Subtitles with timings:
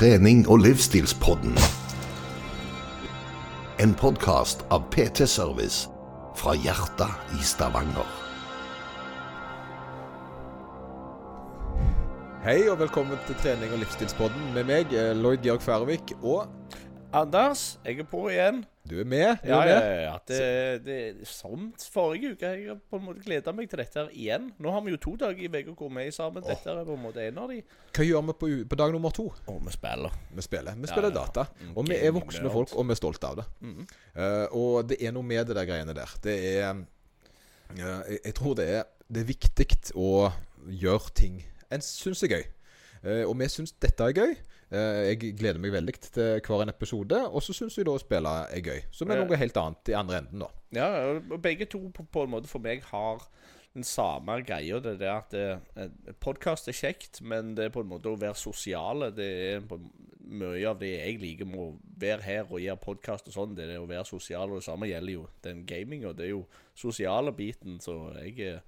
[0.00, 1.52] trening- og livsstilspodden.
[3.84, 5.90] En podkast av PT Service
[6.40, 8.08] fra hjertet i Stavanger.
[12.46, 16.16] Hei og velkommen til trening- og livsstilspodden med meg, eh, Lloyd Georg Færvik.
[16.22, 16.48] Og
[17.10, 18.60] Anders, jeg er på igjen.
[18.86, 19.36] du er med.
[19.42, 20.02] Du Ja, er med.
[20.02, 20.18] ja.
[20.28, 22.46] Det, det, som forrige uke.
[22.46, 24.52] Jeg har på en måte gleda meg til dette her igjen.
[24.58, 26.44] Nå har vi jo to dager i uka hvor vi er sammen.
[26.46, 27.64] Dette er på en måte en av de.
[27.96, 29.26] Hva gjør vi på, på dag nummer to?
[29.50, 30.14] Og vi spiller.
[30.30, 30.78] Vi spiller.
[30.78, 31.16] Vi spiller ja.
[31.18, 31.44] data.
[31.60, 33.44] Mm, Og vi er voksne folk, og vi er stolte av det.
[33.60, 33.86] Mm -hmm.
[34.14, 36.16] uh, og det er noe med det der greiene der.
[36.22, 36.84] Det er uh,
[37.76, 40.30] jeg, jeg tror det er, det er viktig å
[40.66, 42.44] gjøre ting en syns er gøy.
[43.04, 44.36] Uh, og vi syns dette er gøy.
[44.70, 47.20] Eh, jeg gleder meg veldig til hver en episode.
[47.28, 48.84] Og så syns vi da å spille er gøy.
[48.94, 50.50] Som er noe helt annet i andre enden, da.
[50.76, 53.24] Ja, og begge to på, på en måte for meg har
[53.74, 54.78] den samme greia.
[54.82, 58.38] Det er at det, podkast er kjekt, men det er på en måte å være
[58.38, 59.10] sosiale.
[59.14, 59.78] Det er på,
[60.30, 61.68] mye av det jeg liker med å
[62.00, 63.56] være her og gjøre podkast og sånn.
[63.58, 66.14] Det er å være sosial, og det samme gjelder jo den gaminga.
[66.14, 66.44] Det er jo
[66.78, 68.62] sosiale biten så jeg er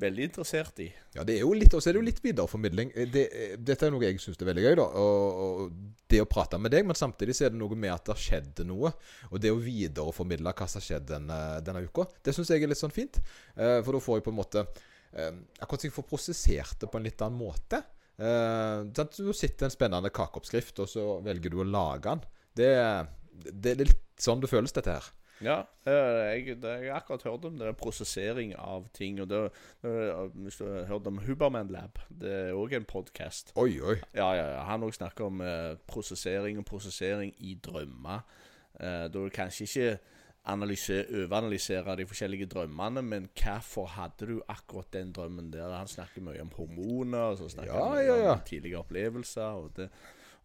[0.00, 0.86] veldig interessert i.
[1.16, 2.92] Ja, det er jo litt, Og så er det jo litt videreformidling.
[2.94, 4.74] Eh, Det, eh, dette er noe jeg syns er veldig gøy.
[4.76, 5.72] da og, og
[6.08, 8.66] Det å prate med deg, men samtidig så er det noe med at det skjedde
[8.66, 8.92] noe.
[9.30, 12.68] Og det å videreformidle hva som har skjedd denne, denne uka, det syns jeg er
[12.68, 13.18] litt sånn fint.
[13.56, 14.66] Eh, for da får jeg på en måte
[15.16, 17.78] Akkurat som jeg får prosessert det på en litt annen måte.
[18.18, 22.20] Du sitter en spennende kakeoppskrift, og så velger du å lage den.
[22.52, 22.68] Det,
[23.48, 25.08] det er litt sånn det føles, dette her.
[25.44, 27.74] Ja, jeg, har akkurat hørt om det.
[27.76, 29.20] Prosessering av ting.
[29.20, 29.42] Og det,
[30.34, 33.52] Hvis du har hørt om Huberman Lab, det er òg en podkast.
[33.56, 33.98] Oi, oi.
[34.14, 34.64] Ja, ja, ja.
[34.70, 38.24] Han òg snakker om eh, prosessering og prosessering i drømmer.
[38.80, 39.98] Eh, da du kanskje ikke
[40.46, 45.72] analyse, overanalysere de forskjellige drømmene, men hvorfor hadde du akkurat den drømmen der?
[45.74, 48.36] Han snakker mye om hormoner, og så snakker Ja, han mye ja, ja.
[48.38, 49.42] om tidligere opplevelser.
[49.42, 49.90] Og det,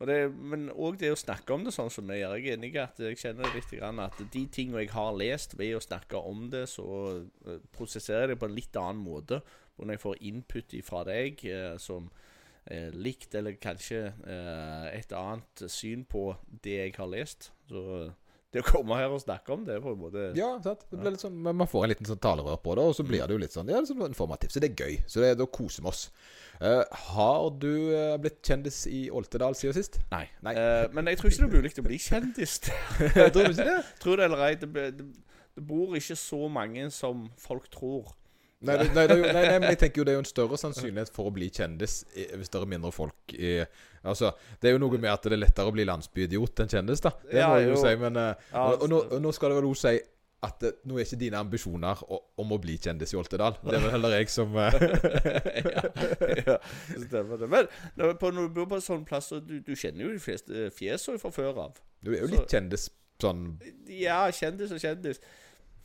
[0.02, 2.40] og det, men òg det å snakke om det sånn som vi gjør.
[2.40, 5.76] Jeg er enig i at jeg kjenner litt at de tingene jeg har lest, ved
[5.78, 6.88] å snakke om det, så
[7.22, 9.44] eh, prosesserer jeg det på en litt annen måte.
[9.78, 12.10] Og når jeg får input fra deg eh, som
[12.66, 14.02] eh, likt, eller kanskje
[14.90, 16.32] et annet syn på
[16.66, 17.52] det jeg har lest.
[17.70, 17.86] Så
[18.52, 20.84] det å komme her og snakke om det på en måte Ja, sant?
[20.92, 23.06] Det blir litt sånn, men Man får en liten sånn talerør på det, og så
[23.08, 24.52] blir det jo litt sånn Ja, det sånn informativt.
[24.52, 24.98] Så det er gøy.
[25.08, 26.04] Så det, da koser vi oss.
[26.60, 30.02] Uh, har du uh, blitt kjendis i Oltedal siden sist?
[30.12, 30.26] Nei.
[30.44, 30.56] Nei.
[30.60, 32.58] Uh, men jeg tror ikke det er mulig å bli kjendis.
[33.32, 33.78] Tror ikke det.
[34.04, 35.08] tror det eller ei, det, det,
[35.56, 38.12] det bor ikke så mange som folk tror.
[38.62, 41.32] Nei, nei, nei, nei, men jeg tenker jo det er jo en større sannsynlighet for
[41.32, 43.56] å bli kjendis hvis det er mindre folk i
[44.04, 44.32] Altså,
[44.62, 47.12] Det er jo noe med at det er lettere å bli landsbyidiot enn kjendis, da.
[47.22, 49.70] Det må ja, jo si, men eh, og, og, nå, og nå skal det vel
[49.70, 49.94] òg si
[50.42, 53.60] at det, nå er ikke dine ambisjoner om å bli kjendis i Oltedal.
[53.62, 54.78] Det er vel heller jeg som eh,
[55.68, 55.84] ja,
[56.48, 56.56] ja,
[57.04, 57.50] stemmer det.
[57.52, 57.70] Men
[58.00, 61.22] når, du bor på en sånn plass, så du, du kjenner jo de fleste fjesene
[61.22, 61.78] fra før av.
[62.02, 62.88] Du er jo Så- litt kjendis
[63.22, 63.46] sånn
[63.94, 65.22] Ja, kjendis og kjendis.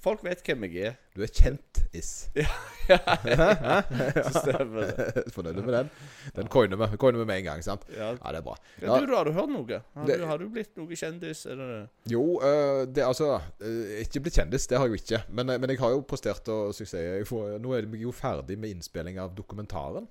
[0.07, 0.93] Folk vet hvem jeg er.
[1.17, 2.11] Du er kjent-is.
[2.87, 5.25] Så stemmer det.
[5.35, 5.89] Fornøyd med den?
[6.37, 7.87] Den coiner vi coiner vi med en gang, sant?
[7.91, 8.13] Ja.
[8.15, 8.55] Ja, det er bra.
[8.79, 9.81] Ja, Ja, du, da, har du hørt noe?
[9.97, 11.43] Har, Det- du, har du blitt noe kjendis?
[11.51, 11.89] Eller?
[12.07, 15.23] jo, uh, det altså uh, Ikke blitt kjendis, det har jeg jo ikke.
[15.35, 17.33] Men, uh, men jeg har jo prestert å suksess.
[17.59, 20.07] Nå er jeg jo ferdig med innspilling av dokumentaren.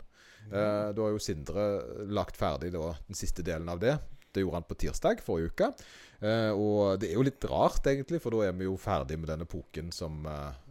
[0.51, 1.69] Uh, da har jo Sindre
[2.11, 3.95] lagt ferdig da, den siste delen av det.
[4.35, 5.71] Det gjorde han på tirsdag forrige uke.
[6.25, 9.29] Eh, og det er jo litt rart, egentlig, for da er vi jo ferdig med
[9.29, 10.64] den epoken som eh,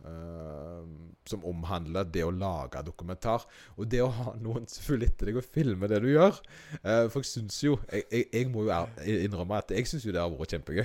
[1.24, 3.46] Som omhandler det å lage dokumentar.
[3.78, 6.36] Og det å ha noen som følger etter deg og filmer det du gjør.
[6.82, 8.76] Eh, for jeg syns jo jeg, jeg, jeg må jo
[9.14, 10.84] innrømme at jeg syns jo det har vært kjempegøy.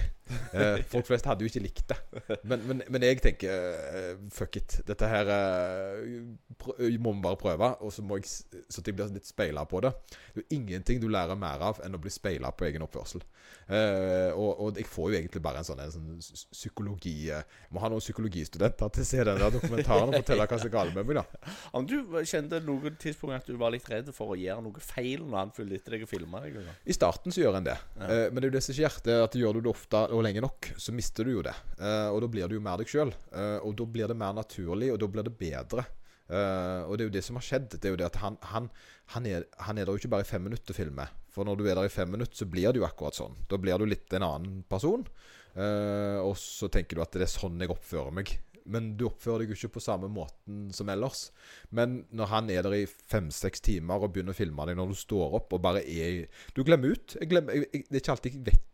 [0.54, 2.00] Eh, folk flest hadde jo ikke likt det.
[2.48, 4.80] Men, men, men jeg tenker eh, fuck it.
[4.88, 7.74] Dette her eh, må vi bare prøve.
[7.84, 9.92] Og så må jeg så jeg blir litt speila på det.
[10.32, 13.24] Det er jo ingenting du lærer mer av enn å bli speila på egen oppførsel.
[13.70, 17.76] Eh, og, og jeg får jo egentlig bare en sånn, en sånn psykologi eh, Jeg
[17.76, 20.96] må ha noen psykologistudenter til se den der dokumentaren og fortelle hva som er galt
[20.96, 21.52] med meg, da.
[21.76, 25.26] Men du kjente noen tidspunkt at du var litt redd for å gjøre noe feil
[25.26, 26.60] når han fulgte etter deg og filma deg?
[26.62, 26.80] Eller?
[26.86, 27.78] I starten så gjør en det.
[28.00, 28.10] Ja.
[28.10, 29.00] Uh, men det er jo det som skjer.
[29.06, 31.56] Det er at Gjør du det ofte og lenge nok, så mister du jo det.
[31.80, 33.14] Uh, og da blir du jo mer deg sjøl.
[33.40, 35.86] og da blir det mer naturlig, og da blir det bedre.
[36.30, 37.74] Eh, og det er jo det som har skjedd.
[37.76, 38.70] Det er jo det at han, han,
[39.16, 41.12] han, er, han er der jo ikke bare i fem minutter til filmer.
[41.34, 43.38] For når du er der i fem minutter, så blir det jo akkurat sånn.
[43.50, 45.06] Da blir du litt en annen person.
[45.50, 48.36] Uh, og så tenker du at det er sånn jeg oppfører meg.
[48.70, 51.30] Men du oppfører deg jo ikke på samme måten som ellers.
[51.76, 55.00] Men når han er der i fem-seks timer og begynner å filme deg når du
[55.00, 57.18] står opp og bare er Du glemmer ut.
[57.20, 58.66] Jeg glemmer, jeg, det er ikke alltid jeg vet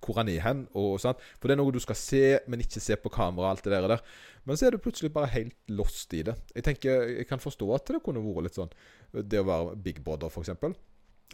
[0.00, 0.64] hvor han er hen.
[0.78, 1.18] Og sånn.
[1.38, 3.52] For det er noe du skal se, men ikke se på kamera.
[3.52, 4.02] alt det der, der.
[4.44, 6.36] Men så er du plutselig bare helt lost i det.
[6.54, 8.74] Jeg tenker, jeg kan forstå at det kunne vært litt sånn
[9.14, 10.50] Det å være Big Brother, f.eks.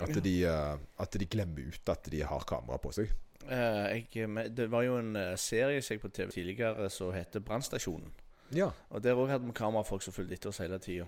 [0.00, 3.10] At de, eh, at de glemmer ut at de har kamera på seg.
[3.48, 8.12] Eh, jeg, det var jo en eh, serie jeg på TV tidligere som heter Brannstasjonen.
[8.54, 8.70] Ja.
[8.90, 11.06] Og Der òg hadde vi kamerafolk som fulgte etter oss hele tida.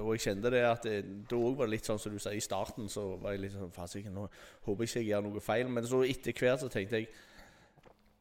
[0.00, 2.36] Og jeg kjente det at det, da òg var det litt sånn som du sier,
[2.36, 4.24] i starten så var jeg litt sånn Fasiken, nå
[4.64, 5.68] håper jeg ikke jeg gjør noe feil.
[5.68, 7.10] Men så etter hvert så tenkte jeg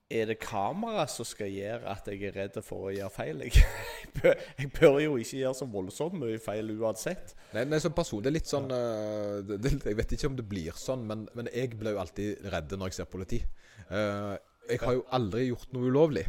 [0.07, 3.41] Er det kamera som skal gjøre at jeg er redd for å gjøre feil?
[3.47, 7.35] Jeg, bør, jeg bør jo ikke gjøre så voldsomt mye feil uansett.
[7.53, 10.37] Nei, nei, som person, det er litt sånn uh, det, det, Jeg vet ikke om
[10.39, 13.41] det blir sånn, men, men jeg blir jo alltid redd når jeg ser politi.
[13.91, 14.33] Uh,
[14.67, 16.23] jeg har jo aldri gjort noe ulovlig.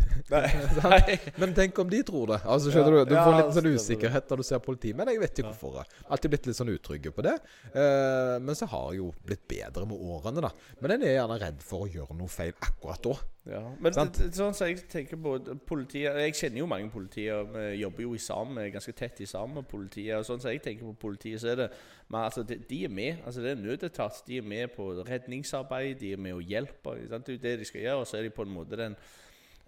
[1.41, 2.39] Men tenk om de tror det.
[2.45, 3.05] Altså, skjønner Ja.
[3.05, 4.93] Du Du Ja, får litt sånn usikkerhet når du ser politi.
[4.95, 5.89] Men jeg vet ikke hvorfor.
[6.07, 7.35] Alltid blitt litt sånn utrygge på det.
[7.75, 10.53] Uh, men så har jeg jo blitt bedre med årene, da.
[10.83, 13.17] Men en er gjerne redd for å gjøre noe feil akkurat da.
[13.49, 17.47] Ja, men det, sånn som jeg tenker på politiet Jeg kjenner jo mange politier.
[17.49, 20.19] Vi jobber jo i sammen, ganske tett i sammen med politiet.
[20.19, 21.69] Og sånn som jeg tenker på politiet, så er det
[22.09, 23.23] men altså, de, de er med.
[23.25, 24.23] Altså, det er nødetat.
[24.27, 27.03] De er med på redningsarbeid, de er med og hjelper.
[27.05, 28.03] Det er jo det de skal gjøre.
[28.03, 28.97] Og så er de på en måte den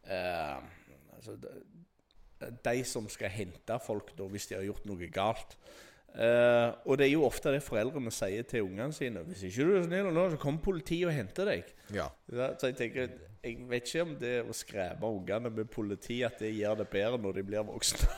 [0.08, 0.60] uh,
[1.16, 5.56] altså, de, de som skal hente folk da, hvis de har gjort noe galt.
[6.10, 9.22] Eh, og det er jo ofte det foreldrene sier til ungene sine.
[9.26, 12.08] 'Hvis ikke du er snill nå, så kommer politiet og henter deg.' Ja.
[12.58, 13.08] Så jeg tenker
[13.42, 17.16] Jeg vet ikke om det å skremme ungene med politi At det gjør det bedre
[17.16, 18.08] når de blir voksne.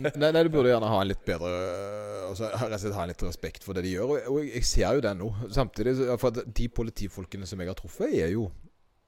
[0.00, 3.62] Nei, nei, du burde gjerne ha en litt bedre øh, altså, Ha en litt respekt
[3.62, 4.14] for det de gjør.
[4.14, 5.30] Og, og jeg ser jo det nå.
[5.52, 8.48] Samtidig For de politifolkene som jeg har truffet, er jo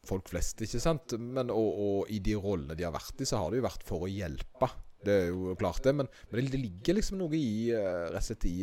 [0.05, 1.15] folk flest, ikke sant?
[1.19, 3.87] Men, og, og i de rollene de har vært i, så har det jo vært
[3.89, 4.69] for å hjelpe.
[5.07, 5.95] Det er jo klart, det.
[5.97, 8.57] Men, men det ligger liksom noe i øh, rett i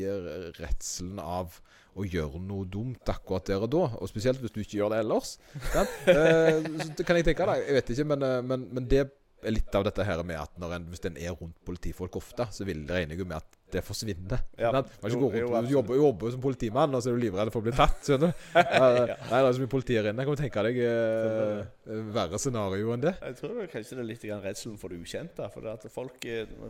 [0.60, 1.60] redselen av
[2.00, 3.84] å gjøre noe dumt akkurat der og da.
[4.00, 5.36] Og spesielt hvis du ikke gjør det ellers.
[5.76, 5.86] Ja.
[6.12, 6.66] Eh,
[6.98, 7.66] så kan jeg tenke deg.
[7.68, 9.06] Jeg vet ikke, men, øh, men, men det
[9.50, 12.68] litt av dette her med at når en, hvis en er rundt politifolk ofte, så
[12.68, 14.42] vil det regner jeg jo med at det forsvinner.
[14.60, 14.72] Ja.
[14.74, 15.70] Man ikke jo, rundt, absolutt.
[15.70, 18.02] du jobber, jobber som politimann, og så er du livredd for å bli tatt.
[18.04, 18.46] Skjønner du?
[18.60, 19.18] ja.
[19.30, 20.26] Nei, det er så mye politi her inne.
[20.28, 23.16] Kan du tenke deg eh, verre scenario enn det.
[23.22, 25.52] Jeg tror det, kanskje det er litt redselen for det ukjente.
[25.54, 26.28] For det at folk,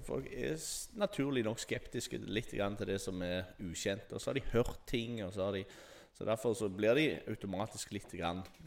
[0.08, 0.68] folk er
[1.02, 4.14] naturlig nok skeptiske litt grann til det som er ukjent.
[4.14, 5.66] Og så har de hørt ting, og så har de
[6.12, 8.12] så Derfor så blir de automatisk litt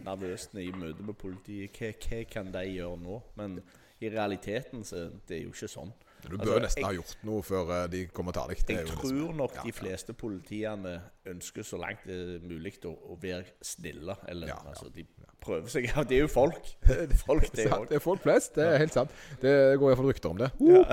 [0.03, 1.77] nervøse i møte med politiet.
[1.77, 3.19] Hva, hva kan de gjøre nå?
[3.39, 3.59] Men
[4.01, 5.93] i realiteten så det er jo ikke sånn.
[6.25, 8.63] Du bør Altså, nesten jeg- ha gjort noe før eh, de kommer og tar deg.
[8.71, 12.95] Er Jeg tror nok Ja, de fleste politiene ønsker så langt det er mulig å,
[13.13, 14.17] å være snille.
[14.29, 14.71] Eller Ja, ja.
[14.71, 15.05] altså, de
[15.45, 16.71] prøver seg Det er jo folk.
[17.27, 19.11] Folk, det Sant, det er folk flest, det er helt sant.
[19.43, 20.51] Det går iallfall rykter om det.
[20.65, 20.85] Uh,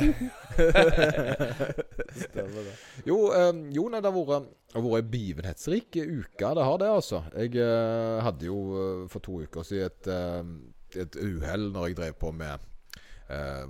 [3.07, 6.51] Jo, eh, jo nei, det har vært det har vært ei begivenhetsrik uke.
[6.55, 7.23] Det har det, altså.
[7.35, 12.13] Jeg eh, hadde jo for to uker siden et, eh, et uhell når jeg drev
[12.19, 12.67] på med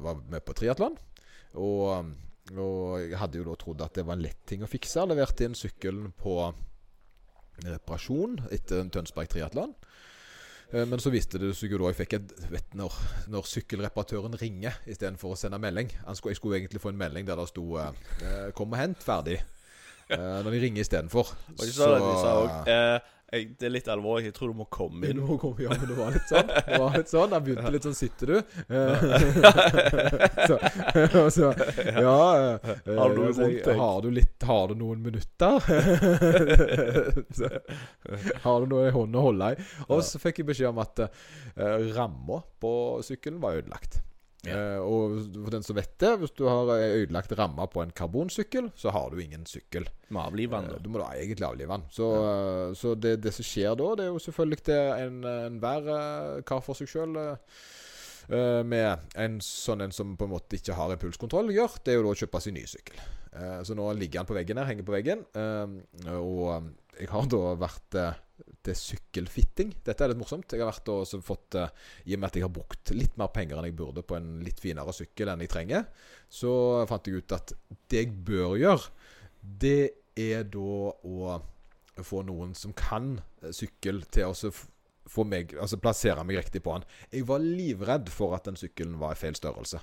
[0.02, 0.98] Var med på triatlon.
[1.60, 2.12] Og,
[2.56, 5.00] og jeg hadde jo da trodd at det var en lett ting å fikse.
[5.02, 6.38] Jeg Leverte inn sykkelen på
[7.62, 9.74] reparasjon etter en Tønsberg triatlon.
[10.72, 12.96] Eh, Men så viste det seg jo da Jeg fikk et vet, når,
[13.32, 17.40] når sykkelreparatøren ringer istedenfor å sende melding skulle, Jeg skulle egentlig få en melding der
[17.40, 19.42] det sto eh, 'Kom og hent, ferdig'.
[20.12, 21.34] Eh, når de ringer istedenfor.
[21.56, 22.36] Så det, de også,
[22.68, 24.26] eh, jeg, Det er litt alvorlig.
[24.28, 25.20] Jeg tror du må komme inn.
[25.22, 26.50] Du må komme, ja, men det var litt sånn.
[26.52, 28.42] Det var litt sånn Jeg begynte litt sånn 'Sitter du?'
[28.76, 29.06] Eh,
[30.50, 30.58] så,
[31.32, 31.52] så
[31.96, 33.78] Ja eh, Har du eh, jeg?
[33.80, 35.64] Har du litt Har du noen minutter?
[37.40, 37.50] så,
[38.44, 39.68] har du noe i hånden å holde i?
[39.88, 42.74] Og så fikk jeg beskjed om at uh, ramma på
[43.06, 44.02] sykkelen var ødelagt.
[44.50, 48.72] Eh, og for den som vet det, hvis du har ødelagt ramme på en karbonsykkel,
[48.76, 49.86] så har du ingen sykkel.
[50.10, 50.80] Med avlivende.
[50.80, 51.86] Uh, Du må da egentlig avlive den.
[51.94, 55.92] Så, eh, så det, det som skjer da, det er jo selvfølgelig det en, enhver
[55.92, 57.22] uh, kar for seg sjøl
[58.32, 62.04] med en sånn en som på en måte ikke har impulskontroll, gjør, det er jo
[62.06, 63.02] da å kjøpe seg ny sykkel.
[63.32, 65.24] Eh, så nå ligger han på veggen her, henger på veggen.
[65.36, 66.70] eh, og eh,
[67.02, 68.18] jeg har da vært eh,
[68.66, 69.72] til sykkelfitting.
[69.86, 70.52] Dette er litt morsomt.
[70.52, 73.58] Jeg har vært og fått I og med at jeg har brukt litt mer penger
[73.58, 75.88] enn jeg burde på en litt finere sykkel enn jeg trenger,
[76.30, 76.52] så
[76.90, 77.56] fant jeg ut at
[77.90, 78.92] det jeg bør gjøre,
[79.42, 79.80] det
[80.20, 81.40] er da å
[82.02, 83.16] få noen som kan
[83.54, 84.52] sykkel, til å
[85.12, 86.86] få meg, altså plassere meg riktig på den.
[87.14, 89.82] Jeg var livredd for at den sykkelen var i feil størrelse.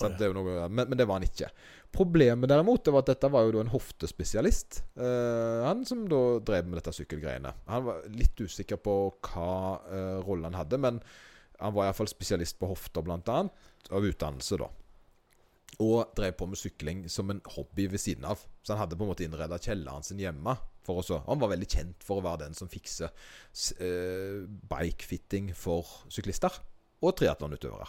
[0.00, 0.16] Sant?
[0.18, 1.50] det er jo noe, men, men det var han ikke.
[1.94, 4.80] Problemet derimot det var at dette var jo en hoftespesialist.
[4.98, 7.52] Eh, han som da drev med dette sykkelgreiene.
[7.70, 8.96] Han var litt usikker på
[9.28, 9.52] hva
[9.86, 10.98] uh, rolle han hadde, men
[11.60, 14.70] han var iallfall spesialist på hofter, blant annet, av utdannelse, da.
[15.84, 18.42] Og drev på med sykling som en hobby ved siden av.
[18.62, 20.56] Så han hadde på en måte innreda kjelleren sin hjemme.
[20.84, 21.22] For også.
[21.24, 23.08] han var veldig kjent for å være den som fikser
[23.80, 26.58] eh, bikefitting for syklister.
[27.04, 27.88] Og triatlonutøvere.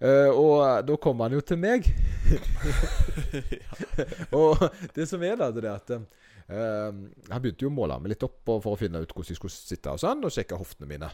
[0.00, 1.88] Eh, og eh, da kom han jo til meg.
[4.40, 4.62] og
[4.96, 6.90] det som er da, det er at uh,
[7.30, 9.54] han begynte jo å måle meg litt opp for å finne ut hvordan jeg skulle
[9.54, 11.10] sitte og sånn, og sjekke hoftene mine.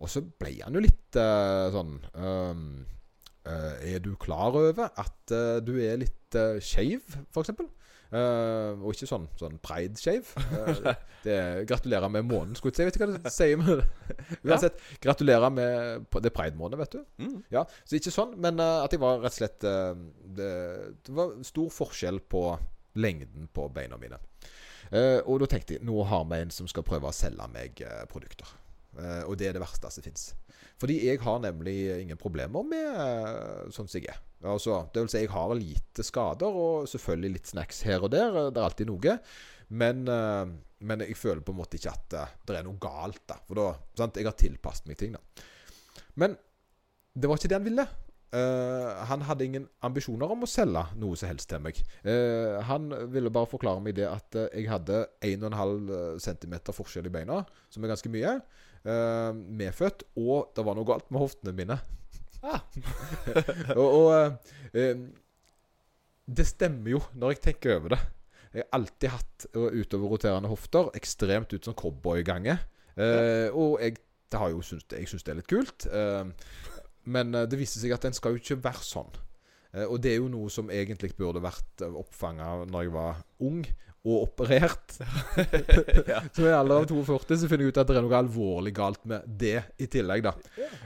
[0.00, 1.98] Og så ble han jo litt uh, sånn
[3.44, 7.52] Er du klar over at du er litt uh, skeiv, f.eks.?
[8.12, 10.44] Uh, og ikke sånn, sånn pride-shave.
[10.52, 10.92] Uh,
[11.24, 12.86] det er gratulerer med månen, skulle jeg si.
[12.86, 14.18] Vet ikke hva det sier med det.
[14.46, 17.00] Uansett, gratulerer med Det er pride-måned, vet du.
[17.24, 17.38] Mm.
[17.54, 19.66] Ja, Så ikke sånn, men uh, at jeg var rett og slett
[20.38, 20.52] det,
[21.06, 22.46] det var stor forskjell på
[23.00, 24.20] lengden på beina mine.
[25.26, 27.80] Og da tenkte jeg nå har vi en som skal prøve å selge meg
[28.12, 28.46] produkter.
[28.98, 30.28] Eh, og det er det verste som fins.
[30.80, 34.20] Fordi jeg har nemlig ingen problemer med eh, sånn som jeg er.
[34.44, 38.30] Altså, det vil si, jeg har lite skader, og selvfølgelig litt snacks her og der.
[38.30, 39.18] eh, Det er alltid noe.
[39.74, 42.14] Men, men jeg føler på en måte ikke at
[42.46, 43.22] det er noe galt.
[43.26, 44.20] da For da, sant?
[44.20, 45.16] Jeg har tilpasset meg ting.
[45.16, 46.36] da Men
[47.16, 47.86] det var ikke det han ville.
[48.34, 51.78] Uh, han hadde ingen ambisjoner om å selge noe som helst til meg.
[52.02, 57.12] Uh, han ville bare forklare meg det at uh, jeg hadde 1,5 cm forskjell i
[57.14, 58.32] beina, som er ganske mye.
[58.84, 60.06] Eh, medfødt.
[60.20, 61.78] Og det var noe galt med hoftene mine.
[62.44, 62.60] Ah.
[63.80, 65.04] og og eh,
[66.24, 68.00] det stemmer jo, når jeg tenker over det.
[68.54, 70.88] Jeg har alltid hatt utoverroterende hofter.
[70.96, 72.54] Ekstremt ut som cowboygange.
[72.94, 73.96] Uh, og jeg,
[74.30, 75.86] det har jo syntes, jeg syns det er litt kult.
[75.90, 76.30] Uh,
[77.10, 79.10] men det viser seg at den skal jo ikke være sånn.
[79.90, 83.64] Og det er jo noe som egentlig burde vært oppfanga når jeg var ung
[84.04, 84.96] og operert.
[86.36, 89.04] Så i alder av 42 så finner jeg ut at det er noe alvorlig galt
[89.08, 90.34] med det i tillegg, da.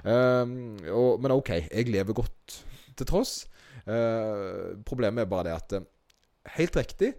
[0.04, 2.60] Um, og, men OK, jeg lever godt
[2.98, 3.40] til tross.
[3.88, 5.86] Uh, problemet er bare det at eh,
[6.48, 7.10] Helt riktig,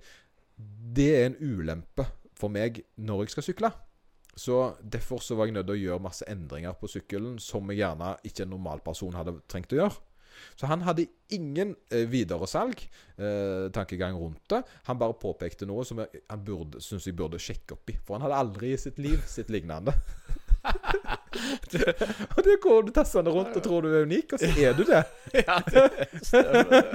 [0.57, 2.01] det er en ulempe
[2.39, 3.69] for meg når jeg skal sykle.
[4.39, 7.83] Så Derfor så var jeg nødt til å gjøre masse endringer på sykkelen som jeg
[7.83, 10.08] gjerne ikke en normal person hadde trengt å gjøre.
[10.59, 12.81] Så han hadde ingen eh, videresalg,
[13.17, 14.63] eh, tankegang rundt det.
[14.89, 17.97] Han bare påpekte noe som jeg, han burde, synes jeg burde sjekke opp i.
[18.05, 19.93] For han hadde aldri i sitt liv sitt lignende.
[22.35, 24.83] og det går du tassende rundt og tror du er unik, og så er du
[24.87, 25.03] det.
[25.45, 25.85] ja, det
[26.25, 26.89] stemmer.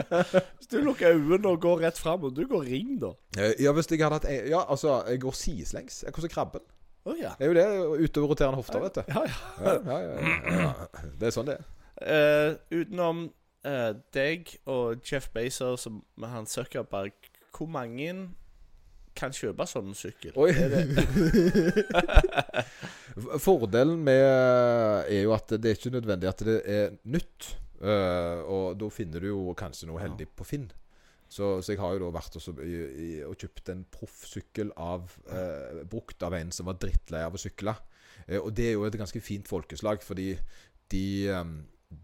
[0.59, 3.15] Hvis du lukker øynene og går rett fram, og du går ring, da.
[3.39, 6.03] Eh, Ja, hvis jeg hadde hatt Ja, altså, jeg går sideslengs.
[6.05, 6.65] Jeg er krabben.
[7.05, 7.35] Oh, ja.
[7.39, 9.03] Det er jo det utoverroterende hofter, vet du.
[9.09, 9.35] Ja, ja.
[9.61, 10.69] Ja, ja, ja, ja.
[11.21, 11.67] Det er sånn det er.
[12.03, 13.29] Eh, utenom
[13.67, 17.15] uh, deg og Jeff Bazer som med han Zuckerberg,
[17.55, 18.11] hvor mange
[19.15, 20.35] kan kjøpe sånn sykkel?
[20.35, 20.51] Oi.
[23.45, 27.55] Fordelen med er jo at det er ikke nødvendig at det er nytt.
[27.85, 30.67] Uh, og da finner du jo kanskje noe heldig på Finn.
[31.35, 32.75] Så, så jeg har jo da vært også i,
[33.05, 37.41] i, og kjøpt en proffsykkel av eh, brukt av en som var drittlei av å
[37.41, 37.75] sykle.
[38.29, 40.29] Eh, og det er jo et ganske fint folkeslag, fordi
[40.95, 41.43] de eh,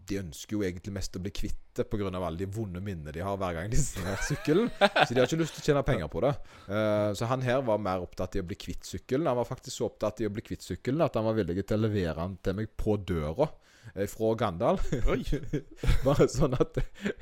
[0.07, 2.09] de ønsker jo egentlig mest å bli kvitt det pga.
[2.11, 4.67] alle de vonde minnene de har hver gang de ser sykkelen.
[4.79, 6.33] Så de har ikke lyst til å tjene penger på det.
[6.67, 9.29] Uh, så han her var mer opptatt i å bli kvitt sykkelen.
[9.29, 11.79] Han var faktisk så opptatt i å bli kvitt sykkelen at han var villig til
[11.79, 13.47] å levere den til meg på døra
[14.07, 14.79] fra Gandal.
[16.05, 16.77] Bare sånn at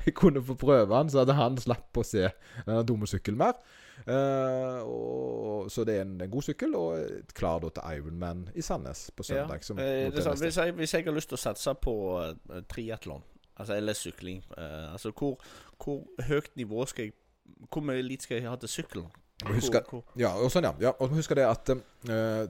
[0.06, 2.28] jeg kunne få prøve den, så hadde han slapp å se
[2.66, 3.58] den dumme sykkelen mer.
[4.08, 8.62] Uh, og, så det er en, en god sykkel, og klar da til Ironman i
[8.64, 9.42] Sandnes på Ja.
[9.42, 9.64] søndag.
[9.66, 12.62] som Eh, til sånn, hvis, jeg, hvis jeg har lyst til å satse på uh,
[12.72, 13.22] triatlon,
[13.58, 15.36] altså, eller sykling uh, Altså, hvor,
[15.84, 17.12] hvor høyt nivå skal jeg
[17.68, 19.10] Hvor mye litt skal jeg ha til sykkelen?
[19.44, 20.74] Hvor- hvor- Ja, og sånn, ja.
[20.80, 22.46] ja og husk det at eh,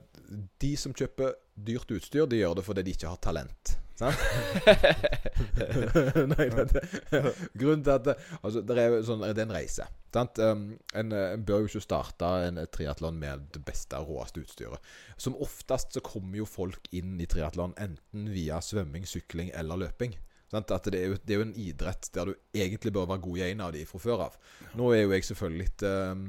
[0.60, 3.76] de som kjøper dyrt utstyr, de gjør det fordi de ikke har talent.
[6.30, 6.80] Nei, det,
[7.60, 8.06] Grunnen til at
[8.40, 9.86] altså, det, er, sånn, det er en reise.
[10.16, 10.64] Um,
[10.96, 14.90] en, en bør jo ikke starte en triatlon med det beste, og råeste utstyret.
[15.20, 20.12] Som oftest så kommer jo folk inn i triatlon enten via svømming, sykling eller løping.
[20.50, 20.72] Sant?
[20.74, 23.36] At det, er jo, det er jo en idrett der du egentlig bør være god
[23.38, 24.38] i en av de fra før av.
[24.78, 26.24] Nå er jo jeg selvfølgelig litt um,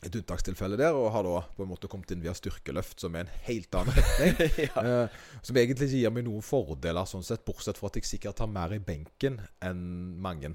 [0.00, 3.26] et unntakstilfelle der, og har da på en måte kommet inn via styrkeløft, som er
[3.26, 4.56] en helt annen retning.
[4.64, 4.84] ja.
[4.84, 8.40] eh, som egentlig ikke gir meg noen fordeler, sånn sett, bortsett fra at jeg sikkert
[8.40, 9.84] har mer i benken enn
[10.24, 10.54] mange.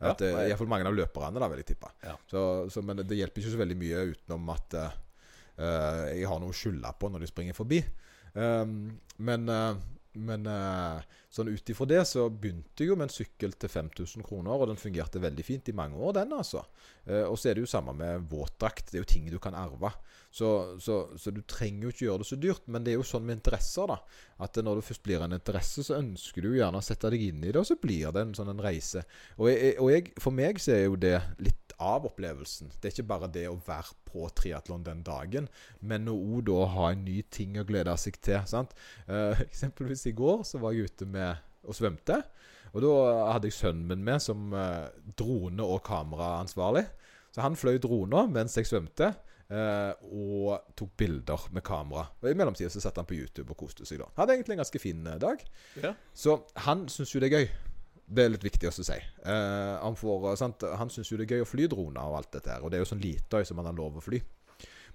[0.00, 0.48] Ja, At, eh, nei.
[0.50, 1.90] Iallfall mange av løperne, da, vil jeg tippe.
[2.04, 2.16] Ja.
[2.28, 5.00] Så, så, men det hjelper ikke så veldig mye utenom at eh,
[5.56, 7.80] eh, jeg har noe å skylde på når de springer forbi.
[8.34, 9.82] Um, men eh,
[10.14, 11.04] men eh,
[11.34, 14.70] sånn ut ifra det så begynte jeg jo med en sykkel til 5000 kroner, og
[14.70, 16.64] den fungerte veldig fint i mange år, den, altså.
[17.04, 18.90] Eh, og så er det jo samme med våtdrakt.
[18.90, 19.90] Det er jo ting du kan arve.
[20.34, 20.48] Så,
[20.82, 23.26] så, så du trenger jo ikke gjøre det så dyrt, men det er jo sånn
[23.26, 24.00] med interesser, da.
[24.42, 27.44] At når det først blir en interesse, så ønsker du gjerne å sette deg inn
[27.44, 29.04] i det, og så blir det en sånn en reise.
[29.38, 32.70] Og, jeg, og jeg, for meg så er jo det litt av opplevelsen.
[32.80, 35.48] Det er ikke bare det å være på triatlon den dagen,
[35.82, 38.40] men òg da ha en ny ting å glede seg til.
[38.50, 38.74] sant?
[39.08, 42.20] Uh, eksempelvis i går så var jeg ute med og svømte.
[42.74, 42.92] Og da
[43.32, 46.82] hadde jeg sønnen min med som eh, drone- og kameraansvarlig.
[47.34, 49.12] Så han fløy drona mens jeg svømte.
[49.50, 52.06] eh, og tok bilder med kamera.
[52.22, 54.00] Og I mellomtida så satt han på YouTube og koste seg.
[54.00, 55.44] da Hadde egentlig en ganske fin eh, dag.
[55.82, 55.94] Ja.
[56.14, 57.48] Så han syns jo det er gøy.
[58.04, 58.96] Det er litt viktig å si.
[58.96, 60.64] Eh, han får, sant?
[60.80, 62.64] han syns jo det er gøy å fly droner og alt dette her.
[62.64, 64.20] Og det er jo sånn litøy som han har lov å fly.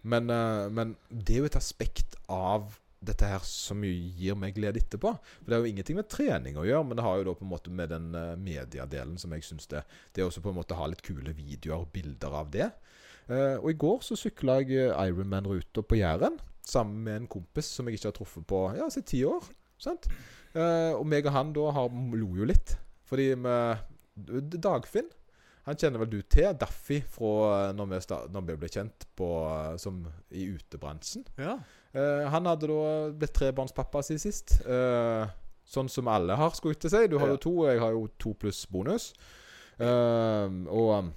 [0.10, 0.32] Men,
[0.72, 5.13] men det er jo et aspekt av dette her så mye gir meg glede etterpå.
[5.39, 7.46] For Det er jo ingenting med trening å gjøre, men det har jo da på
[7.46, 10.60] en måte med den uh, mediedelen som jeg syns det Det er også på en
[10.60, 12.72] måte å ha litt kule videoer og bilder av det.
[13.29, 17.70] Eh, og i går så sykla jeg eh, Ironman-ruta på Jæren sammen med en kompis
[17.75, 19.46] som jeg ikke har truffet på ja, siden ti år.
[19.82, 20.10] Sant?
[20.53, 22.75] Eh, og meg og han da har, lo jo litt.
[23.10, 23.86] Fordi med
[24.58, 25.10] Dagfinn
[25.68, 29.27] han kjenner vel du til Daffy fra når vi ble kjent på,
[29.77, 30.01] som
[30.34, 31.27] i utebransjen.
[31.38, 31.60] Ja.
[31.93, 32.81] Eh, han hadde da
[33.17, 34.60] blitt trebarnspappa siden sist.
[34.65, 35.25] Uh,
[35.69, 37.03] sånn som alle har, skulle jeg til si.
[37.10, 39.12] Du har jo to, og jeg har jo to pluss bonus.
[39.79, 41.12] Uh, og um,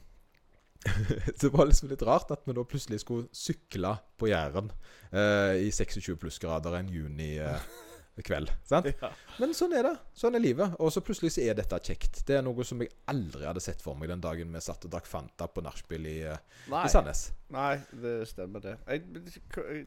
[1.41, 4.73] det var liksom litt rart at vi da plutselig skulle sykle på Jæren
[5.13, 8.51] i 26 plussgrader en junikveld.
[8.67, 8.89] sant?
[9.05, 9.11] Ja.
[9.39, 9.93] Men sånn er det.
[10.19, 10.75] Sånn er livet.
[10.83, 12.25] Og så plutselig så er dette kjekt.
[12.27, 14.95] Det er noe som jeg aldri hadde sett for meg den dagen vi satt og
[14.95, 17.29] drakk Fanta på nachspiel i, i Sandnes.
[17.55, 18.75] Nei, det stemmer det.
[18.89, 19.23] Jeg,
[19.61, 19.87] jeg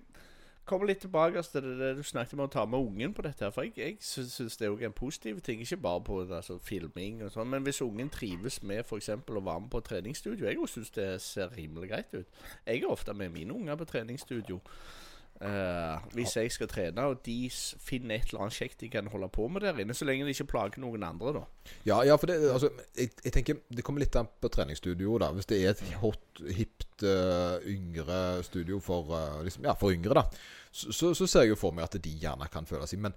[0.65, 3.45] kommer litt tilbake til det, det du snakket om å ta med ungen på dette.
[3.45, 7.23] her For jeg, jeg syns det er en positiv ting, ikke bare på altså, filming
[7.23, 7.49] og sånn.
[7.51, 9.09] Men hvis ungen trives med f.eks.
[9.09, 12.45] å være med på treningsstudio Jeg syns det ser rimelig greit ut.
[12.65, 14.61] Jeg er ofte med mine unger på treningsstudio.
[15.35, 19.27] Uh, hvis jeg skal trene, og de finner et eller annet kjekt de kan holde
[19.35, 21.41] på med der inne, så lenge de ikke plager noen andre, da.
[21.83, 25.17] Ja, ja, for det, altså, jeg, jeg tenker Det kommer litt an på treningsstudio.
[25.19, 26.39] da Hvis det er et hot,
[26.95, 30.29] hipt, uh, yngre studio for, uh, liksom, ja, for yngre, da
[30.71, 33.13] så, så, så ser jeg jo for meg at de gjerne kan føle seg Men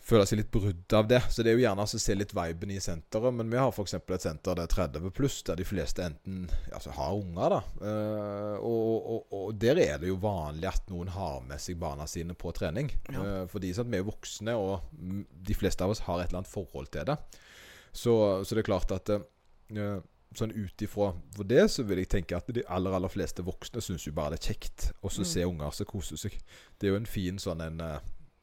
[0.00, 1.18] føle seg litt brudd av det.
[1.28, 3.34] Så det er jo gjerne å se litt viben i senteret.
[3.36, 3.92] Men vi har f.eks.
[3.98, 7.58] et senter der 30 pluss, der de fleste enten altså, har unger.
[7.58, 11.76] da Uh, og, og, og der er det jo vanlig at noen har med seg
[11.78, 12.88] barna sine på trening.
[13.12, 13.20] Ja.
[13.20, 16.56] Uh, fordi sånn, vi er voksne, og de fleste av oss har et eller annet
[16.56, 17.18] forhold til det.
[17.92, 18.16] Så,
[18.48, 20.00] så det er klart at eh,
[20.36, 23.80] Sånn ut ifra for det, så vil jeg tenke at de aller aller fleste voksne
[23.80, 25.30] syns jo bare det er kjekt å så Mm.
[25.32, 26.38] se unger som koser seg.
[26.78, 27.98] Det er jo en fin sånn en eh,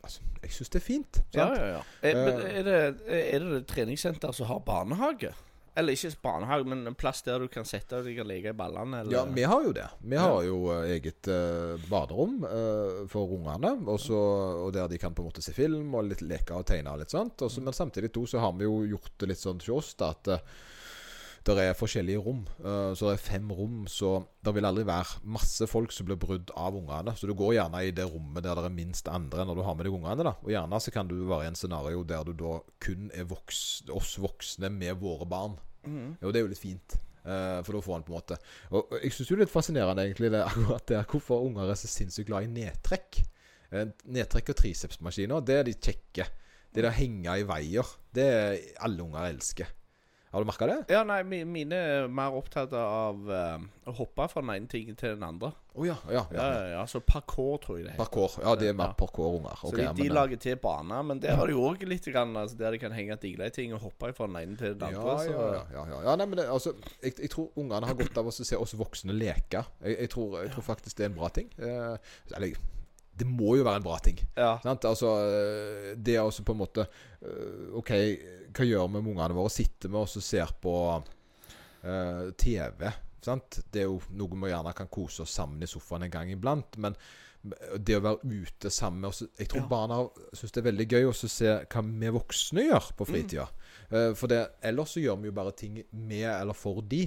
[0.05, 1.17] Altså, jeg syns det er fint.
[1.33, 1.81] Ja, ja, ja.
[2.03, 2.59] Er, men Eh.
[2.59, 5.31] er, det, er det et treningssenter som har barnehage?
[5.75, 8.99] Eller ikke barnehage, men en plass der du kan sette deg og leke i ballene?
[9.01, 9.11] Eller?
[9.11, 9.87] Ja, vi har jo det.
[10.03, 13.73] Vi har jo eh, eget uh, baderom uh, for ungene.
[13.87, 16.65] Og, så- og der de kan på en måte se film og litt leke og
[16.67, 17.41] tegne og litt sånt.
[17.41, 20.11] Også, men samtidig to så har vi jo gjort det litt sånn til oss da,
[20.11, 20.37] at uh,
[21.53, 22.41] det er forskjellige rom.
[22.57, 26.17] Eh, så det er fem rom, så det vil aldri være masse folk som blir
[26.17, 27.13] brudd av ungene.
[27.13, 29.77] Så du går gjerne i det rommet der det er minst andre når du har
[29.77, 30.25] med deg ungene.
[30.25, 33.29] da Og gjerne så kan du være i en scenario der du da kun er
[33.29, 35.59] voks, oss voksne med våre barn.
[35.85, 36.15] Mm.
[36.21, 36.97] Og det er jo litt fint.
[37.25, 38.35] eh, for da får han på en måte
[38.71, 41.89] Og jeg syns det er litt fascinerende egentlig det akkurat der hvorfor unger er så
[41.89, 43.21] sinnssykt glad i nedtrekk.
[43.69, 46.29] Eh, nedtrekk og tricepsmaskiner, det er de kjekke.
[46.75, 49.69] Det der henge i veier, det er alle unger elsker.
[50.35, 50.81] Har du merka det?
[50.91, 55.13] Ja, nei, mine er mer opptatt av eh, å hoppe fra den ene tingen til
[55.13, 55.53] den andre.
[55.71, 56.65] Å ja, ja, Ja, ja.
[56.73, 58.01] ja, altså parkour, tror jeg det heter.
[58.01, 58.35] Parkour.
[58.43, 59.55] Ja, det er mer parkourunger.
[59.61, 62.59] Så de, de eh, lager til baner, men der har de òg litt grann, altså,
[62.59, 65.15] der de kan henge digle i ting og hoppe fra den ene til den andre.
[65.15, 66.03] ja, så ja, ja, ja.
[66.09, 68.75] ja nei, men det, altså, jeg, jeg tror ungene har godt av å se oss
[68.75, 69.63] voksne leke.
[69.85, 71.47] Jeg, jeg, tror, jeg tror faktisk det er en bra ting.
[71.55, 72.59] Eh, eller
[73.15, 74.19] det må jo være en bra ting.
[74.35, 74.57] ja.
[74.63, 74.85] Sant?
[74.89, 77.91] Altså, eh, det er også på en måte eh, OK,
[78.55, 79.53] hva gjør vi med ungene våre?
[79.53, 82.89] Sitter vi og ser på uh, TV?
[83.25, 83.61] Sant?
[83.71, 86.77] Det er jo noe vi gjerne kan kose oss sammen i sofaen en gang iblant.
[86.79, 86.95] Men
[87.77, 89.67] det å være ute sammen oss Jeg tror Ja.
[89.69, 89.97] barna
[90.33, 93.47] syns det er veldig gøy også å se hva vi voksne gjør på fritida.
[93.91, 97.05] Eh, for det, ellers så gjør vi jo bare ting med eller for de.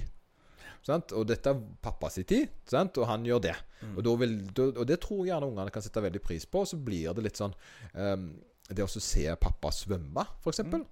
[0.87, 1.15] Sant?
[1.17, 2.99] Og dette er pappa sin tid, sant?
[3.01, 3.57] og han gjør det.
[3.95, 4.37] Og, da vil,
[4.69, 6.65] og det tror jeg gjerne ungene kan sette veldig pris på.
[6.65, 7.55] Og så blir det litt sånn
[7.95, 8.31] um,
[8.69, 10.65] Det å se pappa svømme, f.eks.
[10.69, 10.87] Mm.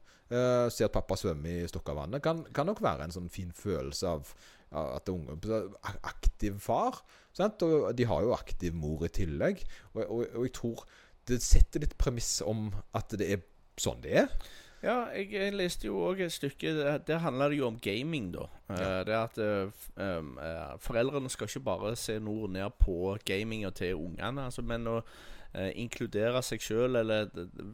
[0.72, 4.32] se at pappa svømmer i Stokkavannet, kan, kan nok være en sånn fin følelse av
[4.76, 5.36] at unge
[6.02, 6.98] Aktiv far.
[7.36, 7.62] Sant?
[7.62, 9.62] Og de har jo aktiv mor i tillegg.
[9.94, 10.86] Og, og, og jeg tror
[11.26, 13.44] det setter litt premiss om at det er
[13.80, 14.32] sånn det er.
[14.86, 18.28] Ja, jeg, jeg leste jo òg et stykke Der, der handler det jo om gaming,
[18.34, 18.46] da.
[18.70, 19.04] Eh, Ja.
[19.06, 20.36] det at um,
[20.82, 25.70] foreldrene skal ikke bare se nord ned på gaminga til ungene, altså, men å uh,
[25.74, 27.30] inkludere seg sjøl eller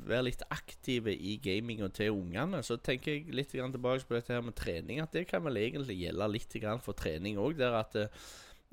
[0.09, 2.63] være litt aktive i gaminga til ungene.
[2.65, 5.61] Så tenker jeg litt grann tilbake på dette her med trening, at det kan vel
[5.61, 7.59] egentlig gjelde litt grann for trening òg.
[7.61, 7.99] Der at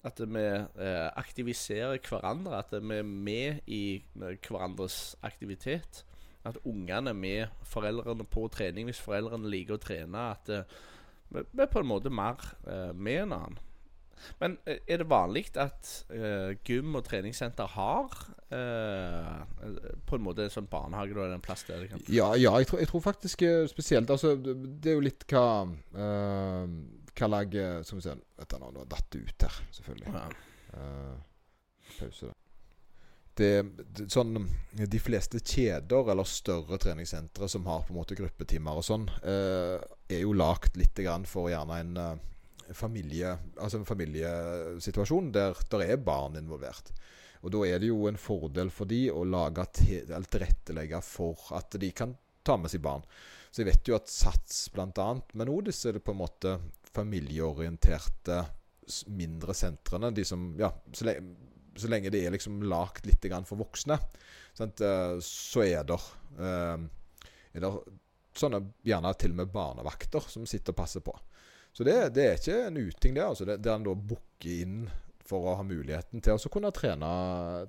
[0.03, 2.61] at vi eh, aktiviserer hverandre.
[2.63, 6.05] At vi er med i hverandres aktivitet.
[6.47, 10.29] At ungene med foreldrene på trening hvis foreldrene liker å trene.
[10.37, 10.77] At eh,
[11.29, 13.57] vi uh, er på en måte mer uh, med en annen.
[14.39, 18.15] Men eh, er det vanlig at uh, gym og treningssenter har
[18.49, 22.79] på en måte en sånn barnehage da, en plass der kan Ja, ja jeg, tror,
[22.81, 26.65] jeg tror faktisk spesielt Altså, det er jo litt hva uh,
[27.13, 27.53] Hva lag
[27.85, 30.15] Som vi se Vet du nå, datt det ut her, selvfølgelig.
[30.17, 30.25] ja.
[31.99, 32.38] Pause, da.
[33.39, 33.51] Det,
[33.95, 34.35] det, sånn,
[34.75, 39.77] de fleste kjeder eller større treningssentre som har på en måte gruppetimer og sånn, eh,
[40.11, 40.99] er jo lagt litt
[41.29, 42.25] for gjerne en eh,
[42.75, 46.91] familie Altså en familiesituasjon der der er barn involvert.
[47.41, 51.91] Og da er det jo en fordel for de å lage tilrettelegge for at de
[51.95, 53.05] kan ta med seg barn.
[53.49, 55.09] Så jeg vet jo at Sats bl.a.
[55.33, 56.57] men òg det på en måte
[56.91, 58.43] familieorienterte
[59.13, 60.11] mindre sentrene.
[60.11, 60.73] De som Ja,
[61.79, 63.99] så, lenge det er liksom lagt litt for voksne,
[64.57, 65.99] sant, eh, så er det
[66.39, 66.87] eh,
[67.53, 67.73] er det
[68.39, 71.15] sånne gjerne til og med barnevakter som sitter og passer på.
[71.73, 73.23] Så det, det er ikke en uting, det.
[73.23, 74.83] altså Der en da booker inn
[75.29, 77.09] for å ha muligheten til å kunne trene,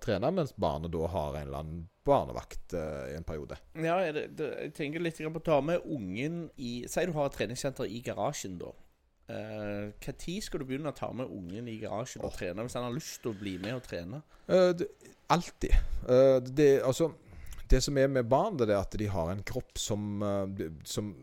[0.01, 3.59] trene mens barnet da har en eller annen barnevakt eh, i en periode.
[3.77, 7.37] Ja, det, jeg tenker litt på å ta med ungen i Si du har et
[7.37, 8.73] treningssenter i garasjen, da.
[9.31, 12.95] Når skal du begynne å ta med ungen i garasjen og trene hvis han har
[12.95, 14.23] lyst til å bli med og trene?
[14.51, 14.89] Uh, det,
[15.31, 15.75] alltid.
[16.07, 17.13] Uh, det, altså,
[17.71, 21.15] det som er med barn, det er at de har en kropp som, eh, som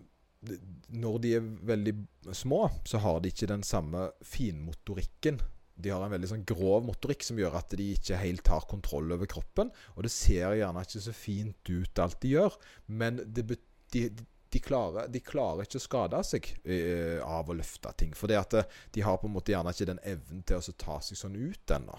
[0.88, 1.94] Når de er veldig
[2.32, 5.42] små, så har de ikke den samme finmotorikken.
[5.76, 9.12] De har en veldig sånn grov motorikk som gjør at de ikke helt har kontroll
[9.12, 9.74] over kroppen.
[9.98, 12.56] Og det ser gjerne ikke så fint ut, alt de gjør,
[12.88, 17.56] men det, betyr de, de, klarer, de klarer ikke å skade seg uh, av å
[17.58, 18.14] løfte ting.
[18.16, 21.20] For eh, de har på en måte gjerne ikke den evnen til å ta seg
[21.20, 21.98] sånn ut ennå.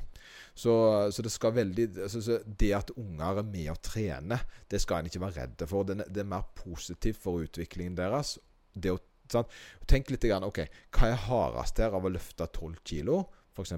[0.55, 0.73] Så,
[1.15, 5.03] så det skal veldig så, så Det at unger er med og trener, det skal
[5.03, 5.89] en ikke være redd for.
[5.89, 8.37] Det, det er mer positivt for utviklingen deres.
[8.79, 8.99] Å,
[9.33, 9.59] sant?
[9.89, 13.23] Tenk litt grann, ok, Hva er hardest her av å løfte 12 kilo?
[13.59, 13.75] F.eks.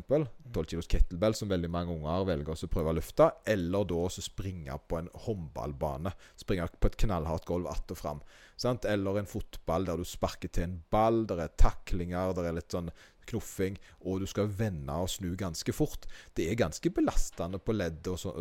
[0.52, 3.30] 12 kilos kettlebell, som veldig mange unger velger å prøve å løfte.
[3.48, 6.12] Eller da å springe på en håndballbane.
[6.40, 8.20] Springe på et knallhardt gulv att og fram.
[8.60, 8.84] Sant?
[8.84, 12.76] Eller en fotball der du sparker til en ball, der er taklinger, der er litt
[12.76, 12.92] sånn
[13.30, 16.06] knuffing, og du skal vende og snu ganske fort.
[16.36, 18.32] Det er ganske belastende på leddet så,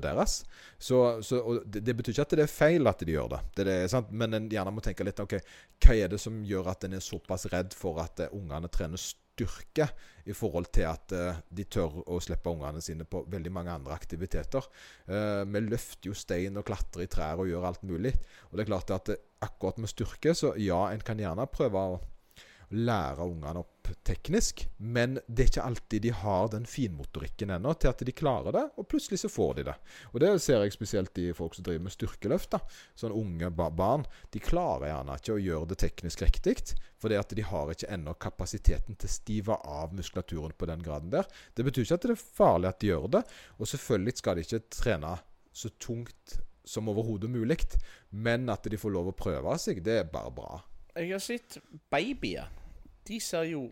[0.00, 0.40] deres.
[0.78, 3.68] Så, så, det, det betyr ikke at det er feil at de gjør det, det,
[3.84, 4.12] er sant?
[4.12, 5.38] men en gjerne må tenke litt ok,
[5.82, 9.00] hva er det som gjør at en er såpass redd for at eh, ungene trener
[9.40, 9.88] styrke,
[10.28, 13.96] i forhold til at eh, de tør å slippe ungene sine på veldig mange andre
[13.96, 14.66] aktiviteter.
[15.08, 18.12] Eh, vi løfter jo stein og klatrer i trær og gjør alt mulig.
[18.50, 21.80] Og det er klart at eh, akkurat med styrke, så ja, en kan gjerne prøve
[21.80, 22.00] å
[22.70, 27.90] lære ungene opp teknisk, men det er ikke alltid de har den finmotorikken ennå til
[27.90, 29.74] at de klarer det, og plutselig så får de det.
[30.12, 32.50] Og Det ser jeg spesielt i folk som driver med styrkeløft.
[32.50, 32.60] da.
[32.94, 34.06] Sånn unge barn.
[34.30, 36.56] De klarer gjerne ikke å gjøre det teknisk riktig,
[37.00, 41.10] fordi at de har ikke ennå kapasiteten til å stive av muskulaturen på den graden
[41.10, 41.26] der.
[41.54, 43.24] Det betyr ikke at det er farlig at de gjør det,
[43.58, 45.16] og selvfølgelig skal de ikke trene
[45.52, 47.58] så tungt som overhodet mulig,
[48.10, 50.60] men at de får lov å prøve seg, det er bare bra.
[50.94, 51.58] Jeg har sett
[51.90, 52.59] babyer.
[53.10, 53.66] De ser jo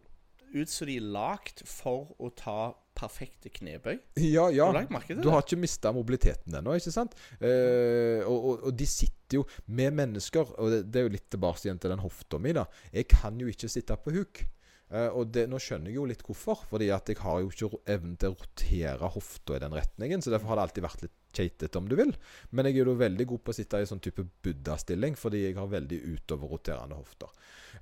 [0.49, 3.99] ut som de er lagd for å ta perfekte knebøy.
[4.27, 4.69] Ja, ja.
[4.73, 7.15] Du Du har ikke mista mobiliteten ennå, ikke sant?
[7.39, 9.45] Eh, og, og, og de sitter jo
[9.79, 12.67] med mennesker, og det, det er jo litt tilbake igjen til den hofta mi, da.
[12.91, 14.43] Jeg kan jo ikke sitte på huk.
[14.89, 17.83] Eh, og det, nå skjønner jeg jo litt hvorfor, fordi at jeg har jo ikke
[17.93, 20.25] evnen til å rotere hofta i den retningen.
[20.25, 22.15] Så derfor har det alltid vært litt keitete, om du vil.
[22.51, 25.59] Men jeg er jo veldig god på å sitte i sånn type buddha-stilling, fordi jeg
[25.61, 27.31] har veldig utoverroterende hofter.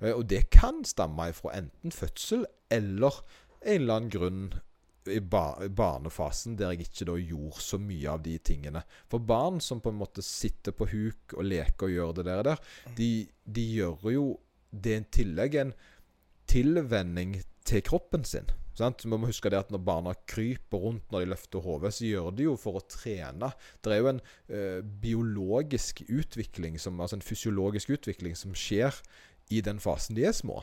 [0.01, 3.21] Eh, og det kan stamme ifra enten fødsel eller
[3.63, 4.47] en eller annen grunn
[5.07, 8.83] i barnefasen der jeg ikke da gjorde så mye av de tingene.
[9.11, 12.63] For barn som på en måte sitter på huk og leker og gjør det der,
[12.97, 13.11] de,
[13.45, 14.25] de gjør jo
[14.71, 15.75] det i tillegg en
[16.47, 18.49] tilvenning til kroppen sin.
[18.77, 19.01] Sant?
[19.03, 22.29] Vi må huske det at Når barna kryper rundt når de løfter hodet, så gjør
[22.37, 23.49] de jo for å trene.
[23.81, 24.59] Det er jo en ø,
[25.01, 28.93] biologisk utvikling, som, altså en fysiologisk utvikling, som skjer
[29.49, 30.61] i den fasen de er små.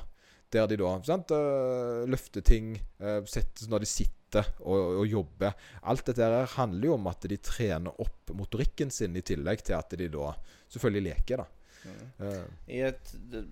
[0.52, 5.54] Der de da sant, øh, løfter ting øh, setter, når de sitter og, og jobber.
[5.82, 9.78] Alt dette her handler jo om at de trener opp motorikken sin, i tillegg til
[9.78, 10.32] at de da
[10.68, 11.42] selvfølgelig leker.
[11.42, 11.50] da.
[11.84, 12.52] Mm.
[12.72, 13.10] I et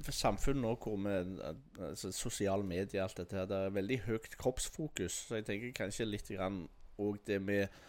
[0.09, 1.16] samfunn nå hvor vi
[1.85, 5.18] altså, Sosiale medier alt dette her, det er veldig høyt kroppsfokus.
[5.27, 6.64] Så jeg tenker kanskje litt grann
[7.03, 7.83] òg det med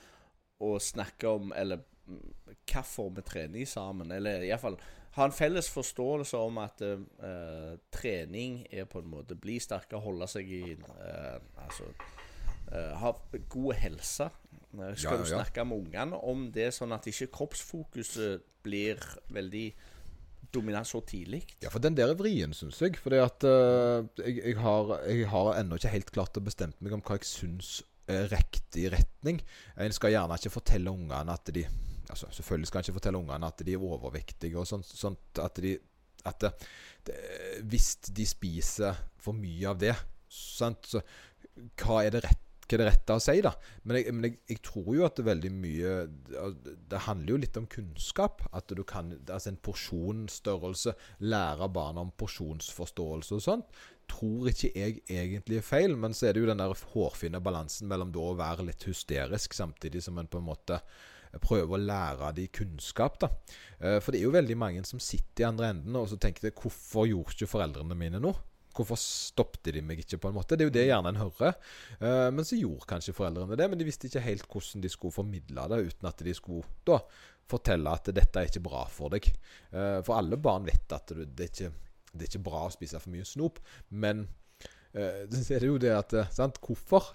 [0.64, 2.28] å snakke om Eller mm,
[2.70, 4.12] hvorfor vi trener sammen.
[4.16, 4.80] Eller iallfall
[5.16, 10.28] ha en felles forståelse om at uh, trening er på en måte bli sterkere, holde
[10.32, 13.14] seg i uh, Altså uh, ha
[13.54, 14.30] god helse.
[14.74, 15.36] Skal Ja, du ja.
[15.38, 18.98] snakke med ungene om det, sånn at ikke kroppsfokuset blir
[19.30, 19.68] veldig
[20.54, 21.44] dominant så tidlig.
[21.62, 22.98] Ja, for den der er vrien, syns jeg.
[23.02, 27.02] Fordi at jeg, jeg, har, jeg har ennå ikke helt klart å bestemme meg om
[27.06, 29.42] hva jeg syns er riktig retning.
[29.78, 31.64] En skal gjerne ikke fortelle ungene at de
[32.10, 34.88] altså Selvfølgelig skal en ikke fortelle ungene at de er overvektige og sånt.
[34.88, 35.78] sånt at de
[36.26, 36.52] at det,
[37.08, 37.16] det,
[37.68, 39.96] Hvis de spiser for mye av det,
[40.30, 41.02] sant, så
[41.80, 43.52] hva er det rett hva er det rette å si, da.
[43.84, 45.96] Men, jeg, men jeg, jeg, tror jo at det veldig mye
[46.90, 48.44] Det handler jo litt om kunnskap.
[48.56, 50.96] At du kan Altså en porsjonsstørrelse.
[51.28, 53.82] Lære barna om porsjonsforståelse og sånt.
[54.10, 57.92] Tror ikke jeg egentlig er feil, men så er det jo den der hårfine balansen
[57.92, 60.80] mellom da å være litt hysterisk samtidig som en på en måte
[61.42, 63.20] prøve å lære de kunnskap.
[63.24, 63.30] da.
[63.80, 66.48] Eh, for det er jo veldig mange som sitter i andre enden og så tenker
[66.48, 68.38] de, hvorfor gjorde ikke foreldrene mine noe?
[68.74, 70.58] Hvorfor stoppet de meg ikke, på en måte?
[70.58, 71.60] Det er jo det gjerne en hører.
[72.00, 75.14] Uh, men så gjorde kanskje foreldrene det, men de visste ikke helt hvordan de skulle
[75.14, 76.98] formidle det, uten at de skulle da
[77.50, 79.30] fortelle at dette er ikke bra for deg.
[79.70, 81.70] Uh, for alle barn vet at det, er ikke,
[82.16, 84.26] det, er ikke, bra å spise for mye snop, men
[84.94, 86.60] så er det jo det at sant?
[86.62, 87.08] Hvorfor?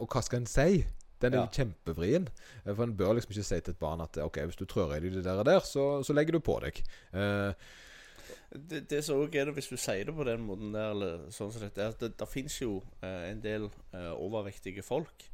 [0.00, 0.78] og hva skal en si?
[1.22, 1.48] Den er ja.
[1.54, 2.26] kjempevrien.
[2.64, 4.96] Eh, for en bør liksom ikke si til et barn at Ok, hvis du trør
[4.96, 6.82] i det der, der så, så, legger du på deg.
[7.14, 7.52] Uh,
[8.52, 11.28] det, det som òg er det, hvis du sier det på den måten der, eller
[11.32, 15.28] sånn som dette, det, det fins jo uh, en del uh, overvektige folk.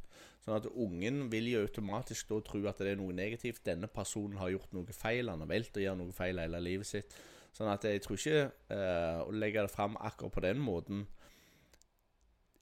[0.45, 3.65] Sånn at ungen vil jo automatisk da tro at det er noe negativt.
[3.65, 5.27] Denne personen har gjort noe feil.
[5.27, 7.17] Han har valgt å gjøre noe feil hele livet sitt.
[7.57, 8.77] Sånn at jeg tror ikke
[9.25, 11.01] å legge det fram akkurat på den måten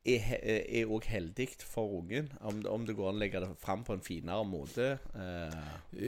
[0.08, 3.96] er òg heldig for ungen, om, om, det går an å legge det fram på
[3.96, 4.94] en finere måte.
[5.18, 5.58] Eh.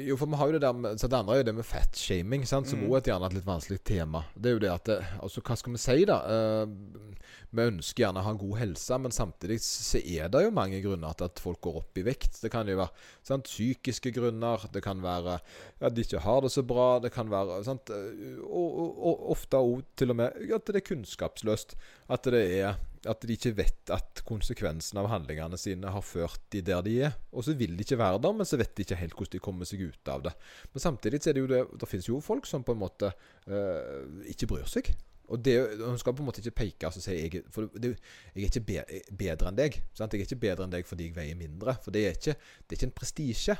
[0.08, 1.68] Jo, for vi har jo det der med, Så det andre er jo det med
[1.68, 2.86] fatshaming, som mm.
[2.88, 4.24] er et gjerne et litt vanskelig tema.
[4.36, 6.20] Det er jo det at det, Altså, hva skal vi si, da?
[6.24, 7.10] Uh,
[7.50, 11.16] vi ønsker gjerne å ha god helse, men samtidig så er det jo mange grunner
[11.18, 12.38] til at folk går opp i vekt.
[12.44, 15.40] Det kan jo være sant, psykiske grunner, det kan være
[15.80, 19.62] at de ikke har det så bra, det kan være sant, og, og, og ofte
[19.66, 21.74] òg til og med at det er kunnskapsløst.
[22.10, 26.62] At det er at de ikke vet at konsekvensen av handlingene sine har ført de
[26.66, 27.14] der de er.
[27.32, 29.44] Og så vil de ikke være der, men så vet de ikke helt hvordan de
[29.44, 30.34] kommer seg ut av det.
[30.74, 33.12] Men samtidig så er det jo det Det finnes jo folk som på en måte
[33.48, 34.92] øh, ikke bryr seg.
[35.30, 37.96] Og det, Hun skal på en måte ikke peke og si jeg, for det,
[38.36, 38.80] jeg er ikke be,
[39.16, 39.82] bedre enn deg.
[39.94, 40.14] Sant?
[40.14, 41.78] Jeg er ikke bedre enn deg fordi jeg veier mindre.
[41.84, 43.58] For det er ikke, det er ikke en prestisje.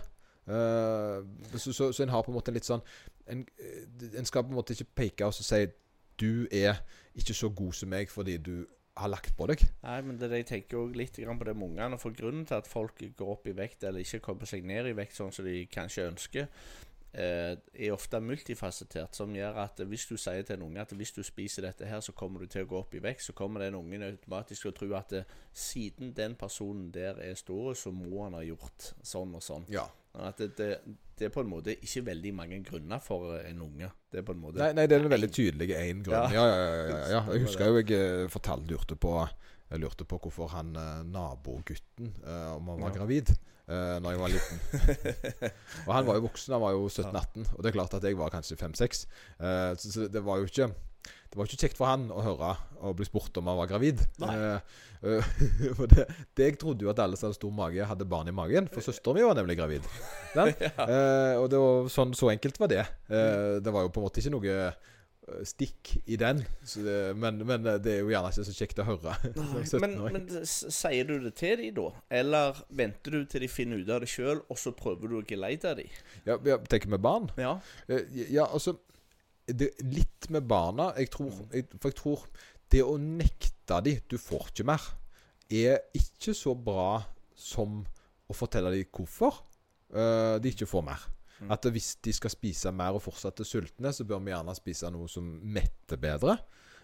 [0.50, 1.22] Uh,
[1.54, 2.82] så, så, så, en har på en måte litt sånn
[3.30, 3.44] En,
[4.18, 5.60] en skal på en måte ikke peke og si
[6.18, 6.80] du er
[7.14, 8.56] ikke så god som meg fordi du
[9.00, 9.64] har lagt på deg.
[9.84, 12.00] Nei, men det jeg tenker også litt på det med ungene.
[12.02, 14.96] For grunnen til at folk går opp i vekt, eller ikke kommer seg ned i
[14.98, 16.48] vekt sånn som de kanskje ønsker,
[17.14, 21.14] eh, er ofte multifasettert, som gjør at hvis du sier til en unge at hvis
[21.16, 23.64] du spiser dette her, så kommer du til å gå opp i vekt, så kommer
[23.64, 27.94] den ungen automatisk til å tro at eh, siden den personen der er stor, så
[27.96, 29.68] må han ha gjort sånn og sånn.
[29.74, 29.88] Ja.
[30.18, 30.70] At det, det,
[31.20, 33.92] det, er på en måte ikke veldig mange grunner for en unge.
[34.10, 36.34] Det er på en måte Nei, nei det er en veldig tydelig én grunn.
[36.34, 36.48] Ja.
[36.50, 39.14] Ja, ja, ja, Jeg husker jo jeg eh, fortalte lurte på
[39.70, 43.30] Jeg lurte på hvorfor han eh, nabogutten uh, om han var gravid
[43.70, 44.62] uh, Når jeg var liten.
[45.88, 47.50] og han var jo voksen, han var jo 17-18.
[47.54, 49.06] Og det er klart at jeg var kanskje 5-6.
[49.38, 50.72] Uh, så, så det var jo ikke
[51.30, 54.02] det var ikke kjekt for han å høre og bli spurt om han var gravid.
[54.24, 54.58] Uh,
[55.06, 55.34] uh,
[55.78, 58.36] for det, det, Jeg trodde jo at alle som hadde stor mage, hadde barn i
[58.36, 58.70] magen.
[58.74, 59.90] For søsteren min var nemlig gravid.
[60.38, 60.48] ja.
[60.48, 62.86] uh, og det var sånn, så enkelt var det.
[63.10, 64.56] det var jo på en måte ikke noe
[65.46, 66.40] stikk i den.
[66.66, 69.14] Det, men, men, det er jo gjerne ikke så kjekt å høre.
[69.84, 71.92] men, men, sier du det til dem da?
[72.22, 75.26] Eller venter du til de finner ut av det sjøl, og så prøver du å
[75.30, 76.00] geleide dem?
[76.26, 77.30] Ja, tenker med barn?
[77.38, 77.60] Ja.
[78.18, 78.80] ja, altså
[79.58, 80.92] det, Litt med barna.
[80.98, 81.54] Jeg tror, mm.
[81.54, 82.26] jeg, for jeg tror
[82.70, 84.90] det å nekte dem 'du får ikke mer',
[85.50, 87.02] er ikke så bra
[87.34, 87.82] som
[88.30, 89.40] å fortelle dem hvorfor
[89.96, 91.06] uh, de ikke får mer.
[91.40, 91.52] Mm.
[91.56, 94.92] At hvis de skal spise mer og fortsatt er sultne, så bør vi gjerne spise
[94.94, 96.38] noe som metter bedre.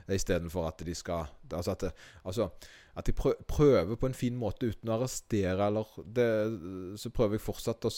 [0.05, 1.91] Istedenfor at de skal Altså at, det,
[2.23, 2.49] altså,
[2.95, 3.15] at jeg
[3.47, 6.27] prøver på en fin måte uten å arrestere, eller det,
[6.99, 7.91] Så prøver jeg fortsatt å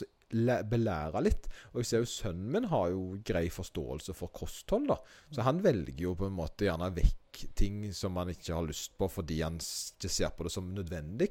[0.68, 1.48] belære litt.
[1.72, 4.98] Og jeg ser jo sønnen min har jo grei forståelse for kosthold, da.
[5.32, 8.96] Så han velger jo på en måte gjerne vekk ting som han ikke har lyst
[8.98, 11.30] på fordi han ikke ser på det som nødvendig.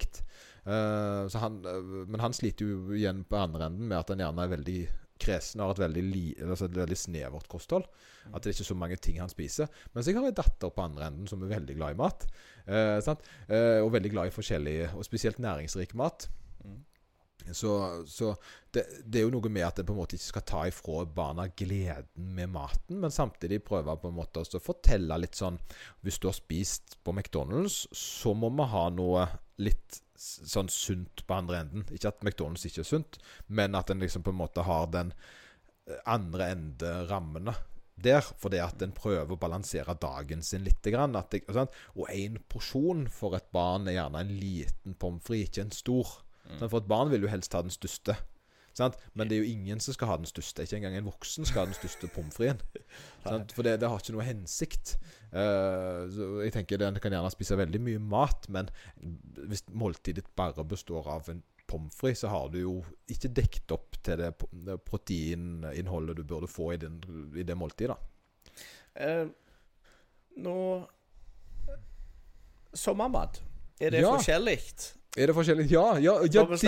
[0.62, 4.46] Uh, han, uh, men han sliter jo igjen på andre enden med at han gjerne
[4.46, 4.78] er veldig
[5.20, 7.86] kresen har et veldig, li, altså et veldig snevert kosthold.
[8.32, 9.70] At det er ikke så mange ting han spiser.
[9.94, 12.26] Mens jeg har en datter på andre enden som er veldig glad i mat.
[12.66, 16.28] Uh, og veldig glad i forskjellig, og spesielt næringsrik mat.
[16.64, 16.80] Mm.
[17.52, 18.32] Så, så
[18.74, 21.04] det, det, er jo noe med at en på en måte ikke skal ta ifra
[21.06, 25.60] barna gleden med maten, men samtidig prøve på en måte å fortelle litt sånn
[26.02, 29.28] Hvis du har spist på McDonald's, så må vi ha noe
[29.62, 31.86] litt sånn sunt på andre enden.
[31.92, 35.12] Ikke at McDonald's ikke er sunt, men at en liksom på en måte har den
[35.12, 37.54] eh, andre ende rammene.
[37.96, 40.84] Der, fordi at en prøver å balansere dagen sin litt.
[40.84, 41.66] At det?
[41.96, 46.16] Og én porsjon for et barn er gjerne en liten pommes frites, ikke en stor.
[46.46, 46.64] Mm.
[46.68, 48.18] For et barn vil jo helst ha den største.
[48.76, 48.98] Sant?
[49.16, 50.66] Men det er jo ingen som skal ha den største.
[50.66, 53.46] Ikke engang en voksen skal ha den største pommes fritesen.
[53.56, 54.98] For det, det har ikke noe hensikt.
[55.32, 56.04] Uh,
[56.44, 58.68] jeg tenker Den kan gjerne spise veldig mye mat, men
[59.48, 62.74] hvis måltidet bare består av en pommes frites, så har du jo
[63.10, 64.30] ikke dekket opp til det
[64.86, 67.00] proteininnholdet du burde få i, den,
[67.36, 67.96] i det måltidet.
[68.94, 69.26] Eh,
[70.36, 70.56] nå
[72.76, 73.42] Sommermat.
[73.80, 74.12] Er det Ja.
[74.16, 74.58] forskjellig?
[75.16, 75.64] Er det forskjellig?
[75.72, 76.58] Ja, ja, ja det!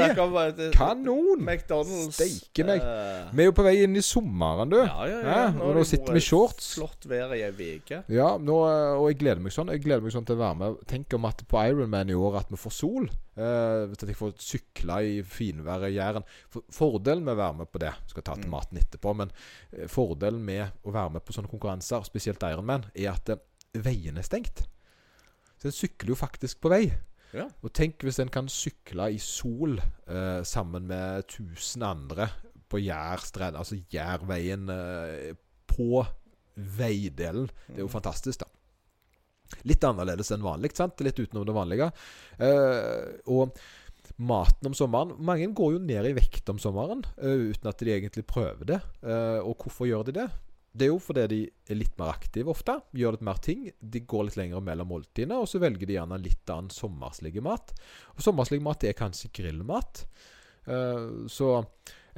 [0.65, 1.43] eh, Kanon!
[1.45, 2.81] McDonald's Steike meg.
[2.81, 4.79] Uh, Vi er jo på vei inn i sommeren, du.
[4.79, 5.35] ja, ja, ja.
[5.35, 6.71] Ja, Nå, nå sitter vi i shorts.
[6.79, 7.99] Flott vær i ei uke.
[8.09, 10.59] Ja, nå, eh, og jeg gleder meg sånn Jeg gleder meg sånn til å være
[10.63, 10.79] med.
[10.89, 13.11] Tenk om at på Ironman i år at vi får sol.
[13.37, 16.25] Uh, at jeg får sykle i finværet i Jæren.
[16.49, 19.35] For, fordelen med å være med på det Skal ta til maten etterpå, men
[19.93, 23.37] fordelen med å være med på sånne konkurranser, spesielt Ironman, er at
[23.77, 24.65] veien er stengt.
[25.61, 26.83] Så en sykler jo faktisk på vei.
[27.37, 27.49] Ja.
[27.63, 32.29] Og tenk hvis en kan sykle i sol eh, sammen med 1000 andre
[32.69, 35.35] på Jærstrand, altså Jærveien eh,
[35.69, 36.05] på
[36.79, 37.49] veidelen.
[37.69, 38.49] Det er jo fantastisk, da.
[39.69, 41.01] Litt annerledes enn vanlig, sant?
[41.05, 41.91] Litt utenom det vanlige.
[42.45, 43.57] Eh, og
[44.19, 47.95] maten om sommeren Mange går jo ned i vekt om sommeren eh, uten at de
[47.95, 48.81] egentlig prøver det.
[49.05, 50.29] Eh, og hvorfor gjør de det?
[50.73, 51.39] Det er jo fordi de
[51.73, 52.75] er litt mer aktive ofte.
[52.95, 53.65] Gjør litt mer ting.
[53.81, 57.73] De går litt lenger mellom måltidene, og så velger de gjerne litt annen sommerslig mat.
[58.15, 60.05] Og sommerslig mat er kanskje grillmat.
[60.69, 61.51] Eh, så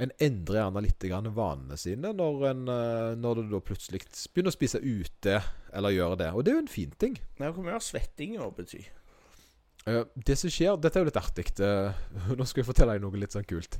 [0.01, 1.03] en endrer gjerne litt
[1.35, 4.01] vanene sine når, en, eh, når du da plutselig
[4.33, 5.41] begynner å spise ute,
[5.73, 6.31] eller gjør det.
[6.33, 7.17] Og det er jo en fin ting.
[7.39, 8.83] Nei, Hvor mye har svettinga bety?
[9.87, 11.47] Eh, det som skjer Dette er jo litt artig.
[12.37, 13.79] nå skal jeg fortelle deg noe litt sånn kult.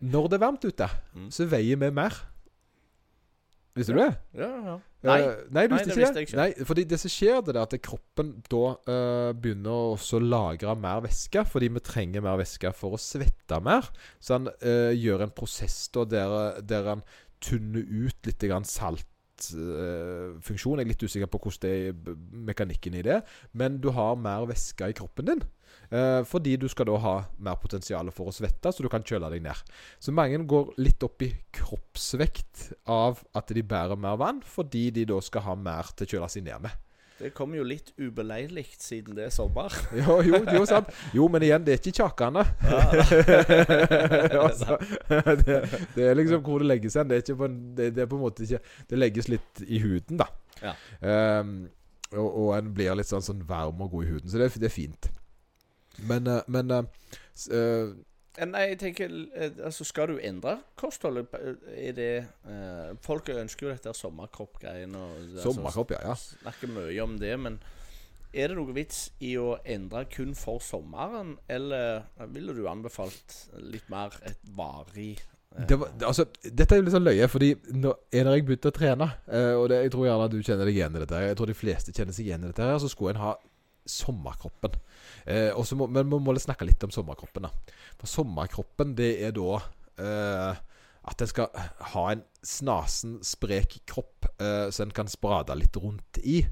[0.00, 1.28] Når det er varmt ute, Mm.
[1.30, 2.14] så veier vi mer.
[3.72, 4.10] Visste du det?
[4.36, 4.74] Ja, ja.
[5.02, 5.18] Eh, Nei.
[5.50, 6.20] nei, du Nei, visste det ikke visste det?
[6.20, 6.38] jeg ikke.
[6.42, 10.74] Nei, fordi det som skjer, det er at kroppen da uh, begynner også å lagre
[10.78, 13.88] mer væske, fordi vi trenger mer væske for å svette mer.
[14.20, 16.36] Så han uh, gjør en prosess da der,
[16.68, 17.06] der han
[17.42, 19.08] tynner ut litt grann salt.
[19.42, 20.78] funksjon.
[20.78, 23.16] Jeg er litt usikker på hvordan det er mekanikken i det.
[23.58, 25.42] Men du har mer væske i kroppen din.
[25.92, 29.30] Eh, fordi du skal da ha mer potensial for å svette, så du kan kjøle
[29.32, 29.74] deg ned.
[30.02, 35.06] Så mange går litt opp i kroppsvekt av at de bærer mer vann, fordi de
[35.12, 36.80] da skal ha mer til å kjøle seg ned med.
[37.22, 39.70] Det kommer jo litt ubeleilig siden det er sommer.
[40.00, 40.88] Jo, jo, jo, sant.
[41.14, 42.42] Jo, men igjen, det er ikke kjakene.
[44.42, 44.78] altså,
[45.44, 45.60] det,
[45.94, 47.12] det er liksom hvor det legges hen.
[47.12, 48.58] Det er, på det, det er på en måte ikke
[48.90, 50.26] Det legges litt i huden, da.
[50.62, 50.74] Ja.
[51.38, 51.54] Um,
[52.12, 54.32] og, og en blir litt sånn, sånn varm og god i huden.
[54.32, 55.12] Så det, det er fint.
[55.98, 57.92] Men, eh, men uh,
[58.48, 59.12] Nei, jeg tenker
[59.66, 61.26] Altså, skal du endre kostholdet?
[61.76, 64.94] Er det uh, Folk ønsker jo dette sommerkropp-greien.
[64.96, 66.00] altså, Sommerkropp, ja.
[66.08, 66.14] ja.
[66.16, 67.60] Snakker mye om det, men
[68.32, 73.90] er det noe vits i å endre kun for sommeren, eller ville du anbefalt litt
[73.92, 77.50] mer et varig eh, Det var, det- altså, dette er jo litt sånn løye, fordi
[77.76, 80.40] nå er det jeg begynte å trene eh, Og det, jeg tror gjerne at du
[80.40, 81.20] kjenner deg igjen i dette.
[81.28, 82.70] Jeg tror de fleste kjenner seg igjen i dette.
[82.72, 83.34] her Så skulle en ha
[83.88, 84.74] sommerkroppen.
[85.26, 87.46] Eh, må, men vi må snakke litt om sommerkroppen.
[87.48, 87.50] da
[88.00, 89.60] For sommerkroppen, det er da
[89.98, 90.60] eh,
[91.02, 91.48] at en skal
[91.94, 96.42] ha en snasen, sprek kropp eh, så en kan sprade litt rundt i.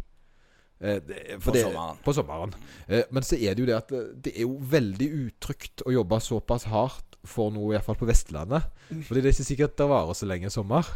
[0.81, 1.99] Eh, det, På det- sommeren.
[2.05, 2.55] På sommeren.
[2.89, 5.93] Eh, men så er det jo det at eh, det er jo veldig utrygt å
[5.95, 8.67] jobbe såpass hardt for noe, iallfall på Vestlandet.
[8.89, 10.87] Fordi det er ikke sikkert det varer så lenge i sommer.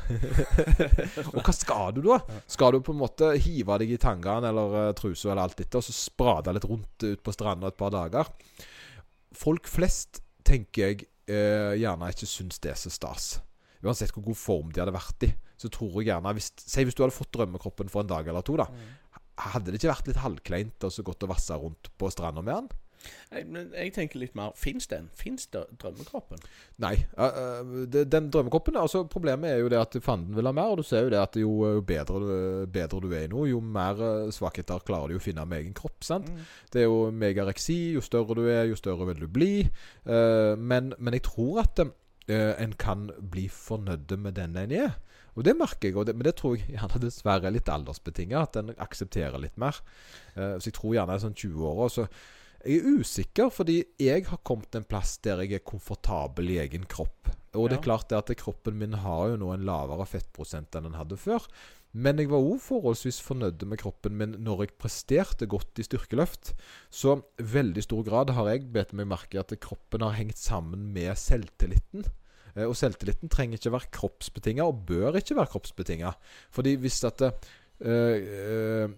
[1.35, 2.19] og hva skal du da?
[2.51, 5.81] Skal du på en måte hive deg i tangaen eller uh, trusa eller alt dette,
[5.81, 8.31] og så sprade litt rundt ut på stranda et par dager?
[9.37, 13.35] Folk flest, tenker jeg, uh, gjerne ikke syns det er så stas.
[13.85, 16.97] Uansett hvor god form de hadde vært i, så tror jeg gjerne hvis, Si hvis
[16.97, 18.71] du hadde fått drømmekroppen for en dag eller to, da.
[19.53, 22.55] Hadde det ikke vært litt halvkleint og så godt å vasse rundt på stranda med
[22.55, 22.84] den?
[23.35, 25.09] Men jeg tenker litt mer Fins den?
[25.19, 26.43] Fins drømmekroppen?
[26.83, 26.95] Nei.
[27.19, 30.75] Uh, det, den drømmekroppen altså Problemet er jo det at fanden vil ha mer.
[30.75, 33.61] Og du ser jo det at jo eh, bedre, bedre du er i noe, jo
[33.61, 36.05] mer eh, svakheter klarer du å finne med egen kropp.
[36.07, 36.31] sant?
[36.73, 37.79] Det er jo megareksi.
[37.97, 39.53] Jo større du er, jo større vil du bli.
[40.07, 41.87] Uh, men, men jeg tror at
[42.25, 44.95] en kan bli fornøyd med den en er.
[45.35, 48.47] Og det merker jeg, det, men det tror jeg gjerne dessverre er litt aldersbetinga.
[48.47, 49.77] At en aksepterer litt mer.
[50.33, 51.83] Så jeg tror gjerne sånn 20 år.
[51.85, 52.07] Og så
[52.65, 56.59] jeg er usikker, fordi jeg har kommet til en plass der jeg er komfortabel i
[56.65, 57.31] egen kropp.
[57.55, 60.89] Og det er klart det at kroppen min har jo nå en lavere fettprosent enn
[60.89, 61.45] den hadde før.
[61.95, 66.51] Men jeg var òg forholdsvis fornøyd med kroppen min når jeg presterte godt i styrkeløft.
[66.91, 71.15] Så veldig stor grad har jeg bedt meg merke at kroppen har hengt sammen med
[71.21, 72.09] selvtilliten.
[72.57, 76.15] Eh, og selvtilliten trenger ikke være kroppsbetinga, og bør ikke være kroppsbetinga.
[76.51, 77.31] Fordi hvis at øh,
[77.87, 78.91] øh,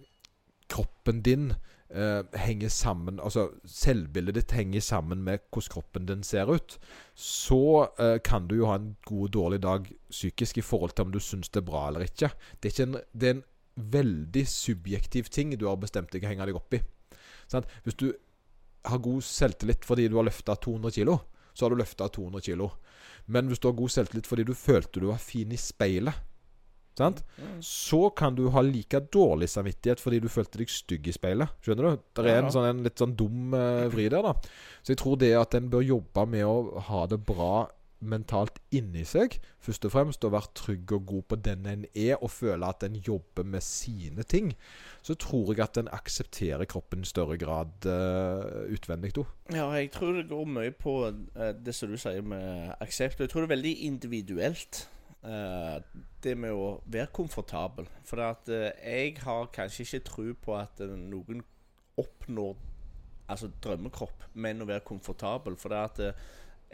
[0.73, 1.51] kroppen din
[1.91, 6.79] henger sammen Altså selvbildet ditt henger sammen med hvordan kroppen din ser ut,
[7.15, 11.07] så eh, kan du jo ha en god og dårlig dag psykisk i forhold til
[11.07, 12.33] om du syns det er bra eller ikke.
[12.59, 13.45] Det er, ikke en, det er en
[13.77, 16.83] veldig subjektiv ting du har bestemt deg å henge deg opp i.
[17.47, 17.71] Sant?
[17.85, 18.11] Hvis du
[18.87, 21.17] har god selvtillit fordi du har løfta 200 kg,
[21.55, 22.67] så har du løfta 200 kg.
[23.27, 26.15] Men hvis du har god selvtillit fordi du følte du var fin i speilet,
[27.01, 27.23] sant?
[27.65, 31.57] Så kan du ha like dårlig samvittighet fordi du følte deg stygg i speilet.
[31.65, 32.05] Skjønner du?
[32.17, 34.35] Det er en, sånn, en litt sånn dum uh, vri der, da.
[34.83, 37.67] Så jeg tror det at en bør jobbe med å ha det bra
[38.05, 42.17] mentalt inni seg, først og fremst, og være trygg og god på den en er,
[42.21, 44.53] og føle at en jobber med sine ting,
[45.07, 49.25] så tror jeg at en aksepterer kroppen i større grad uh, utvendig Da.
[49.55, 53.21] Ja, jeg tror det går mye på uh, det som du sier med aksept.
[53.21, 54.87] Jeg tror det er veldig individuelt.
[55.27, 55.77] Eh,
[56.23, 57.89] det med å være komfortabel.
[58.07, 61.43] For at eh, jeg har kanskje ikke tro på at eh, noen
[62.01, 62.57] oppnår
[63.33, 65.57] altså drømmekropp, men å være komfortabel.
[65.59, 66.03] For det at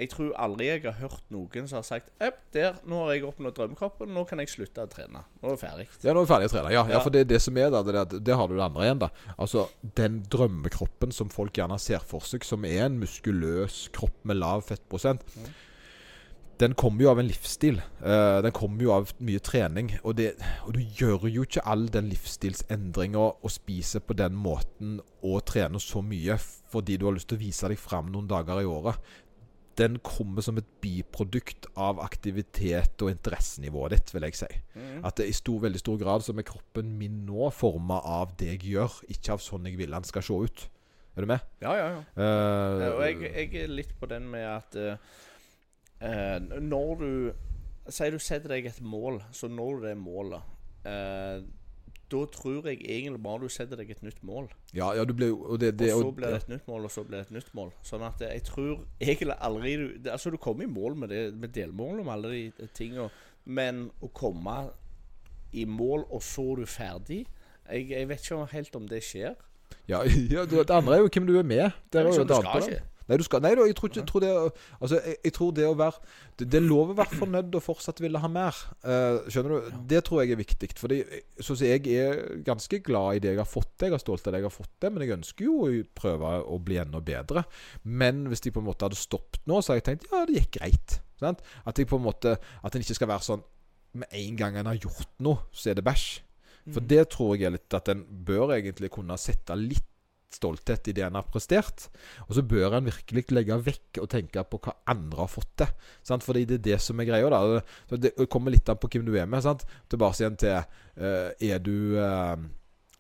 [0.01, 2.11] jeg tror aldri jeg har hørt noen som har sagt
[2.53, 5.21] der, nå har jeg oppnådd drømmekroppen, nå kan jeg slutte å trene.
[5.43, 5.87] Nå er jeg ferdig.
[6.05, 6.73] Ja, nå er vi ferdig å trene.
[6.73, 7.01] Ja, ja, Ja.
[7.05, 9.11] for det det som er da, det, det har du det andre igjen, da.
[9.37, 9.67] Altså,
[10.01, 14.65] den drømmekroppen som folk gjerne ser for seg, som er en muskuløs kropp med lav
[14.69, 15.53] fettprosent, Mm.
[16.61, 17.81] Den kommer jo av en livsstil.
[18.05, 19.93] Eh, den kommer jo av mye trening.
[20.03, 20.33] Og, det,
[20.67, 25.83] og du gjør jo ikke all den livsstilsendringa og spiser på den måten og trener
[25.83, 26.39] så mye
[26.73, 29.01] fordi du har lyst til å vise deg fram noen dager i året.
[29.81, 34.51] Den kommer som et biprodukt av aktivitet og interessenivået ditt, vil jeg si.
[34.77, 35.01] Mm.
[35.09, 38.53] At det i stor, veldig stor grad så er kroppen min nå forma av det
[38.55, 40.65] jeg gjør, ikke av sånn jeg vil den skal se ut.
[41.13, 41.45] Er du med?
[41.61, 42.05] Ja, ja, ja.
[42.25, 45.01] Eh, og jeg, jeg er litt på den med at eh,
[46.03, 47.33] eh, Når du
[47.91, 50.43] Si du setter deg et mål, så når du det målet.
[50.87, 51.43] Eh,
[52.13, 54.47] da tror jeg egentlig bare du setter deg et nytt mål.
[54.75, 56.91] ja, ja, du ble og det, det, og så blir det et nytt mål, og
[56.93, 57.73] så blir det et nytt mål.
[57.83, 61.35] Sånn at jeg tror egentlig aldri du det- Altså, du kommer i mål med, det,
[61.35, 63.09] med delmål om alle de tinga,
[63.45, 64.71] men å komme
[65.53, 67.27] i mål, og så er du ferdig
[67.71, 69.35] jeg, jeg vet ikke helt om det skjer.
[69.89, 70.03] Ja,
[70.35, 71.71] ja, det andre er jo hvem du er med.
[71.91, 72.83] Det er jo et annet
[73.13, 74.31] Nei, du skal, nei da, jeg tror ikke tror det,
[74.79, 75.99] Altså, jeg, jeg tror det å være
[76.41, 78.57] det, det er lov å være fornøyd og fortsatt ville ha mer.
[78.81, 79.75] Uh, skjønner du?
[79.91, 80.71] Det tror jeg er viktig.
[80.81, 80.97] For
[81.45, 83.91] sånn jeg er ganske glad i det jeg har fått til.
[83.91, 86.33] Jeg er stolt av det jeg har fått til, men jeg ønsker jo å prøve
[86.57, 87.45] å bli enda bedre.
[87.85, 90.41] Men hvis de på en måte hadde stoppet nå, så hadde jeg tenkt ja, det
[90.41, 90.99] gikk greit.
[91.21, 91.45] Sant?
[91.69, 92.33] At jeg på en måte
[92.65, 93.45] At en ikke skal være sånn
[94.01, 96.07] med en gang en har gjort noe, så er det bæsj.
[96.73, 96.89] For Mm.
[96.89, 99.85] det tror jeg er litt at en bør egentlig kunne sette litt
[100.37, 101.89] stolthet i det en har prestert.
[102.29, 105.75] Og så bør en virkelig legge vekk og tenke på hva andre har fått til.
[106.07, 106.27] Sant?
[106.27, 107.31] Fordi det er det som er greia.
[107.31, 107.61] da
[107.91, 109.43] Så Det kommer litt an på hvem du er med.
[109.45, 109.67] Sant?
[109.89, 112.37] Tilbake igjen til uh, Er du uh,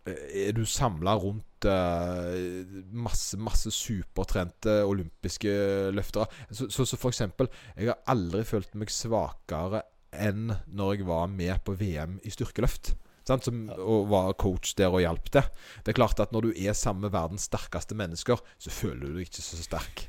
[0.02, 5.52] du samla rundt eh, masse masse supertrente olympiske
[5.94, 6.26] løftere?
[6.50, 11.30] Så, så, så for eksempel Jeg har aldri følt meg svakere enn når jeg var
[11.30, 12.96] med på VM i styrkeløft.
[13.28, 13.46] Sant?
[13.46, 15.46] Som, og var coach der og hjalp til.
[15.84, 19.18] Det er klart at når du er sammen med verdens sterkeste mennesker, så føler du
[19.18, 20.06] deg ikke så sterk.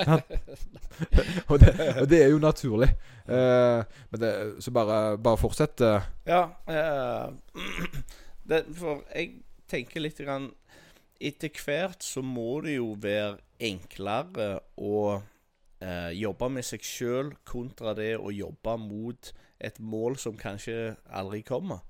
[1.50, 2.86] Og, det, og det er jo naturlig.
[3.28, 3.82] Eh,
[4.16, 4.30] det,
[4.64, 5.82] så bare, bare fortsett.
[5.84, 6.06] eh.
[6.30, 7.26] Ja, eh,
[8.48, 10.50] det, for jeg tenker litt grann
[11.20, 14.46] Etter hvert så må det jo være enklere
[14.80, 15.18] å
[15.84, 21.42] eh, jobbe med seg sjøl kontra det å jobbe mot et mål som kanskje aldri
[21.44, 21.82] kommer.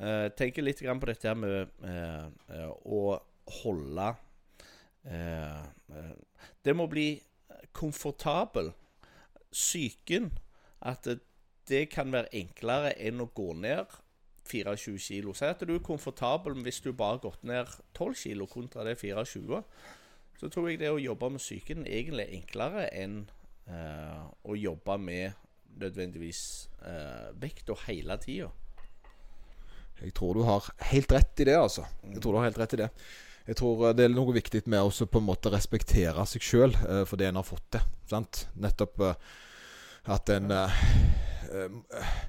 [0.00, 3.18] Eh, tenker litt på dette med uh, å
[3.60, 4.06] holde
[5.04, 5.64] uh,
[6.64, 7.20] Det må bli
[7.76, 8.72] komfortabel.
[9.50, 10.30] Psyken.
[10.80, 11.04] At
[11.68, 13.92] det, kan være enklere enn å gå ned
[14.48, 15.34] 24 kilo.
[15.36, 18.96] Si at du er komfortabel hvis du bare har gått ned 12 kilo kontra det
[19.02, 19.60] 24.
[20.40, 23.20] Så tror jeg det å jobbe med psyken egentlig er enklere enn
[24.42, 25.36] å jobbe med
[25.78, 26.42] nødvendigvis
[26.80, 28.48] vekt vekta hele tida.
[30.00, 31.84] Jeg tror du har helt rett i det, altså.
[32.08, 32.88] Jeg tror du har helt rett i det.
[33.50, 36.76] Jeg tror eh, det er noe viktig med å på en måte respektere seg sjøl
[36.84, 37.86] uh, for det en har fått til.
[38.10, 38.44] Sant?
[38.60, 39.30] Nettopp eh,
[40.10, 40.84] at en eh,
[41.52, 42.20] eh,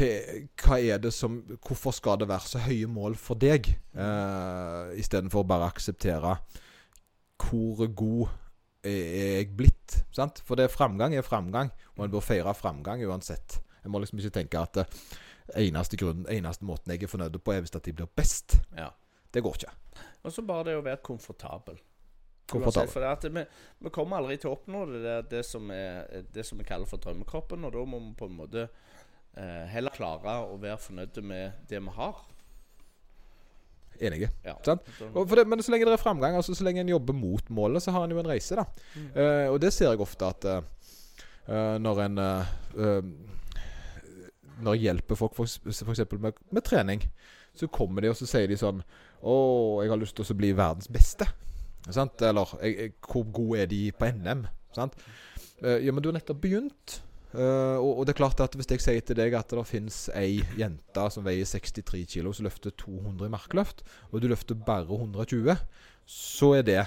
[0.00, 5.44] hva, er det som Hvorfor skal det være så høye mål for deg, uh, istedenfor
[5.48, 6.36] bare å akseptere
[7.40, 8.28] hvor god
[8.86, 9.96] er jeg blitt?
[10.14, 10.42] Sant?
[10.46, 13.58] For det er framgang er framgang, og en bør feire framgang uansett.
[13.84, 14.98] En må liksom ikke tenke at eh,
[15.58, 18.58] eneste, grunnen, eneste måten jeg er fornøyd på, er hvis at de blir best.
[18.76, 18.90] Ja.
[19.30, 19.72] Det går ikke.
[20.26, 21.78] Og så bare det å være komfortabel.
[22.50, 22.90] komfortabel.
[22.90, 23.44] For at vi,
[23.78, 26.90] vi kommer aldri til å oppnå det, det, det, som er, det som vi kaller
[26.90, 27.64] for drømmekroppen.
[27.66, 31.80] Og da må vi på en måte eh, heller klare å være fornøyde med det
[31.80, 32.26] vi har.
[34.00, 34.30] Enige.
[34.44, 34.56] Ja.
[34.64, 37.92] Det, men så lenge det er framgang, altså så lenge en jobber mot målet, så
[37.92, 38.64] har en jo en reise, da.
[38.96, 43.02] Eh, og det ser jeg ofte at eh, når en uh,
[44.60, 45.82] Når jeg hjelper folk f.eks.
[46.12, 47.04] Med, med trening,
[47.56, 48.82] så kommer de og så sier de sånn
[49.20, 49.34] Å,
[49.82, 51.28] jeg har lyst til å bli verdens beste.
[51.88, 52.22] Sant?
[52.24, 54.46] Eller jeg, Hvor gode er de på NM?
[54.76, 54.96] Sant?
[55.60, 57.00] Eh, ja, men du har nettopp begynt.
[57.30, 59.98] Uh, og, og det er klart at hvis jeg sier til deg at det finnes
[60.18, 64.88] ei jente som veier 63 kilo, som løfter 200 i markløft, og du løfter bare
[64.90, 65.54] 120,
[66.10, 66.80] så er det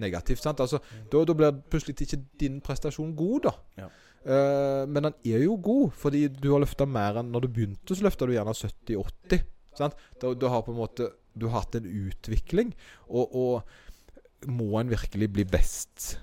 [0.00, 0.42] negativt.
[0.44, 0.60] sant?
[0.62, 0.80] Altså,
[1.12, 3.54] da, da blir plutselig ikke din prestasjon god, da.
[3.84, 3.90] Ja.
[4.26, 7.94] Uh, men den er jo god, fordi du har løfta mer enn når du begynte,
[7.94, 9.44] så løfta du gjerne 70-80.
[9.78, 9.98] sant?
[10.18, 12.72] Da, da har på en måte du har hatt en utvikling,
[13.06, 16.16] og, og må en virkelig bli best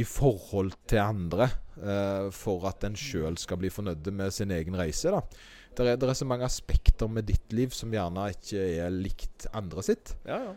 [0.00, 4.74] i forhold til andre uh, for at en sjøl skal bli fornøyd med sin egen
[4.78, 5.12] reise.
[5.14, 5.22] da.
[5.74, 9.46] Det er, der er så mange aspekter med ditt liv som gjerne ikke er likt
[9.54, 10.14] andre sitt.
[10.26, 10.54] Ja, ja.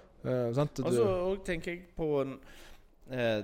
[0.78, 2.40] Du- Og så tenker jeg på en,
[3.12, 3.44] eh,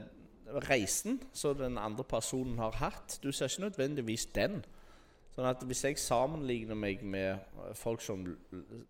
[0.69, 3.19] reisen som den andre personen har hatt.
[3.23, 4.63] Du ser ikke nødvendigvis den.
[5.35, 7.39] Sånn at Hvis jeg sammenligner meg med
[7.73, 8.37] folk som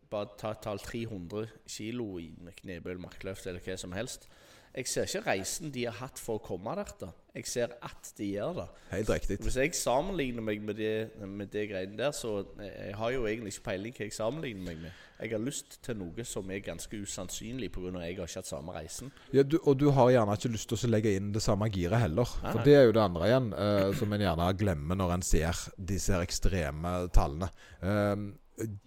[0.09, 4.27] bare tar, tall 300 kilo i knebøl, markløft eller hva som helst
[4.75, 6.87] Jeg ser ikke reisen de har hatt for å komme der.
[6.99, 7.07] da.
[7.35, 8.67] Jeg ser at de gjør det.
[8.91, 9.37] Helt riktig.
[9.39, 13.25] Hvis jeg sammenligner meg med det, med det greiene der, så eh, jeg har jo
[13.27, 14.91] egentlig ikke peiling hva jeg sammenligner meg med.
[15.23, 17.93] Jeg har lyst til noe som er ganske usannsynlig pga.
[17.93, 19.11] at jeg har ikke hatt samme reisen.
[19.31, 22.03] Ja, du, og du har gjerne ikke lyst til å legge inn det samme giret
[22.03, 22.27] heller.
[22.43, 25.23] Nei, For det er jo det andre igjen, eh, som en gjerne glemmer når en
[25.23, 27.49] ser disse ekstreme tallene.
[27.79, 28.25] Eh,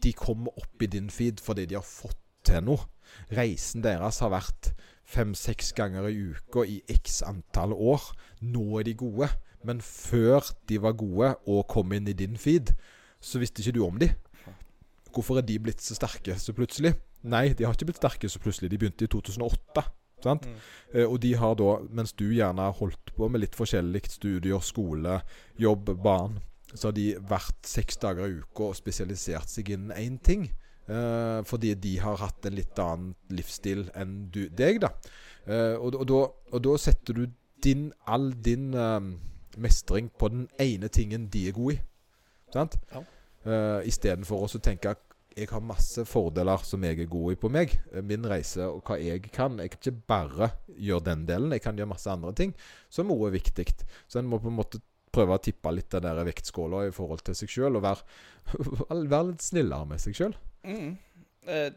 [0.04, 2.84] de kommer opp i din feed fordi de har fått til noe.
[3.32, 4.74] Reisen deres har vært
[5.06, 8.12] fem-seks ganger i uka i x antall år.
[8.42, 9.30] Nå er de gode.
[9.66, 12.74] Men før de var gode og kom inn i din feed,
[13.22, 14.12] så visste ikke du om de.
[15.16, 16.92] Hvorfor er de blitt så sterke så plutselig?
[17.26, 18.68] Nei, de har ikke blitt sterke så plutselig.
[18.70, 19.84] De begynte i 2008.
[20.24, 20.46] Sant?
[20.92, 24.60] Eh, og de har da, mens du gjerne har holdt på med litt forskjellig studier,
[24.64, 25.20] skole,
[25.60, 26.38] jobb, barn,
[26.72, 30.48] så har de vært seks dager i uka og spesialisert seg innen én ting.
[30.86, 34.92] Eh, fordi de har hatt en litt annen livsstil enn du, deg, da.
[35.46, 36.22] Eh, og, og, da
[36.54, 37.26] og da setter du
[37.64, 38.70] din, all din
[39.56, 41.82] mestring på den ene tingen de er gode i.
[42.54, 42.76] Sant?
[42.92, 43.02] Ja.
[43.46, 44.96] Uh, Istedenfor å tenke
[45.36, 47.72] jeg har masse fordeler som jeg er god i på meg.
[47.92, 49.58] Eh, Min reise og hva jeg kan.
[49.60, 52.54] Jeg kan ikke bare gjøre den delen, jeg kan gjøre masse andre ting
[52.92, 53.66] som også er viktig.
[54.08, 54.80] Så en må på en måte
[55.12, 58.00] prøve å tippe litt den der vektskåla i forhold til seg sjøl, og være,
[58.88, 60.38] være litt snillere med seg sjøl.
[60.66, 60.96] Mm.
[61.46, 61.68] Eh,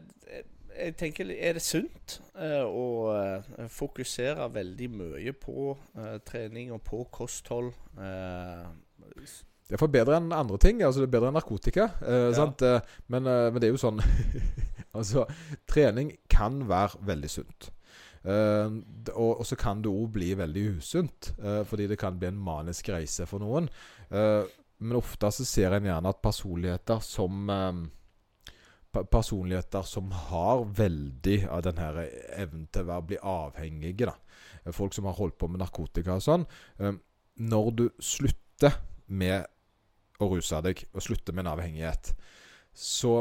[0.80, 3.12] jeg tenker, Er det sunt eh, å
[3.68, 5.74] fokusere veldig mye på
[6.24, 7.74] trening og på kosthold?
[9.70, 10.80] Det er for bedre enn andre ting.
[10.82, 11.84] Altså Det er bedre enn narkotika.
[12.02, 12.32] Eh, Ja.
[12.34, 12.62] sant?
[12.66, 14.00] Eh, men, eh, men det er jo sånn
[14.98, 15.22] Altså,
[15.70, 17.68] trening kan være veldig sunt.
[18.26, 18.72] Eh,
[19.14, 22.88] og, så kan det òg bli veldig usunt, eh, fordi det kan bli en manisk
[22.90, 23.68] reise for noen.
[24.10, 24.42] Eh,
[24.80, 27.46] men ofte så ser en gjerne at personligheter som
[28.90, 32.00] Personligheter som har veldig av den her
[32.34, 34.08] evnen til å bli avhengige.
[34.10, 36.46] da Folk som har holdt på med narkotika og sånn.
[37.38, 38.72] når du slutter
[39.06, 39.46] med
[40.26, 42.12] å ruse deg og slutte med en avhengighet,
[42.76, 43.20] så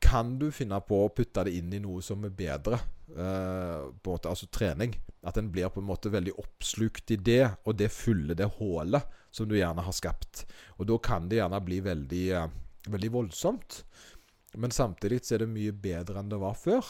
[0.00, 2.80] kan du finne på å putte det inn i noe som er bedre.
[3.10, 4.94] Uh, på en måte, altså trening.
[5.26, 9.18] At en blir på en måte veldig oppslukt i det, og det fyller det hullet
[9.34, 10.46] som du gjerne har skapt.
[10.78, 12.48] Og da kan det gjerne bli veldig, uh,
[12.88, 13.82] veldig voldsomt.
[14.56, 16.86] Men samtidig så er det mye bedre enn det var før.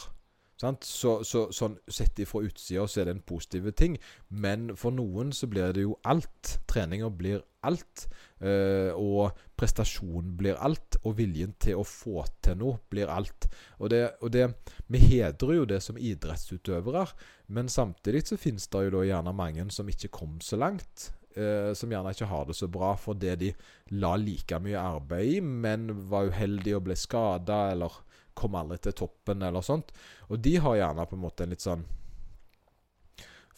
[0.61, 3.95] Så, så, sånn Sett ifra utsida så er det en positiv ting,
[4.29, 6.59] men for noen så blir det jo alt.
[6.69, 8.05] Treninger blir alt,
[8.41, 13.45] og prestasjon blir alt, og viljen til å få til noe blir alt.
[13.77, 14.47] Og det, og det
[14.89, 17.05] Vi hedrer jo det som idrettsutøvere,
[17.53, 21.11] men samtidig så finnes det jo da gjerne mange som ikke kom så langt.
[21.35, 23.49] Eh, som gjerne ikke har det så bra fordi de
[23.95, 28.01] la like mye arbeid i, men var uheldige og ble skada, eller
[28.35, 29.93] kom aldri til toppen, eller sånt.
[30.27, 31.87] Og de har gjerne på en måte en litt sånn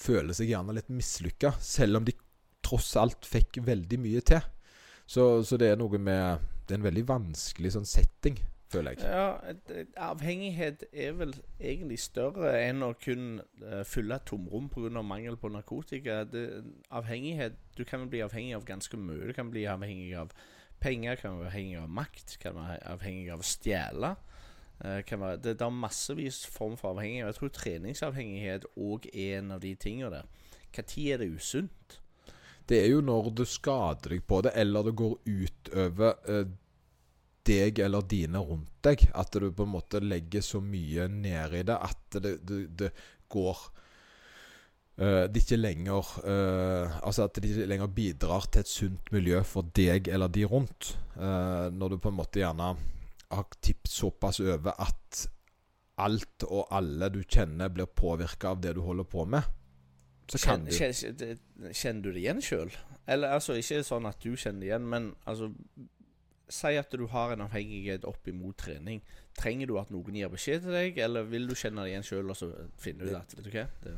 [0.03, 2.15] Føler seg gjerne litt mislykka, selv om de
[2.65, 4.41] tross alt fikk veldig mye til.
[5.05, 8.37] Så, så det er noe med Det er en veldig vanskelig sånn setting,
[8.71, 9.03] føler jeg.
[9.03, 14.69] ja, et, et, avhengighet er vel egentlig større enn å kun eh, fylle et tomrom
[14.71, 15.03] pga.
[15.03, 16.23] mangel på narkotika.
[16.23, 19.27] Det, avhengighet Du kan bli avhengig av ganske mye.
[19.27, 20.31] Du kan bli avhengig av
[20.79, 24.15] penger, kan være avhengig av makt, kan være avhengig av å stjele.
[24.85, 27.27] eh, være Det, det er massevis form for avhengighet.
[27.27, 30.31] Jeg tror treningsavhengighet òg er en av de tingene der.
[30.73, 31.99] Når er det usunt?
[32.69, 36.45] Det er jo når du skader deg på det, eller det går utover eh,
[37.47, 39.05] deg eller dine rundt deg.
[39.13, 42.91] At du på en måte legger så mye ned i det at det, det, det
[43.33, 43.59] går
[44.97, 49.43] eh, Det ikke lenger eh, Altså at det ikke lenger bidrar til et sunt miljø
[49.47, 50.95] for deg eller de rundt.
[51.17, 52.73] Eh, når du på en måte gjerne
[53.33, 55.25] har tippet såpass over at
[56.03, 59.45] alt og alle du kjenner, blir påvirka av det du holder på med.
[60.31, 61.39] Så kan Kjenner, kjenner,
[61.75, 62.71] kjenner du det igjen sjøl?
[63.09, 65.51] Eller altså, ikke sånn at du kjenner det igjen, men altså
[66.53, 68.99] Si at du har en avhengighet opp imot trening.
[69.39, 72.29] Trenger du at noen gir beskjed til deg, eller vil du kjenne det igjen sjøl
[72.29, 73.63] og så finner ut at Vet du hva?
[73.81, 73.93] Det,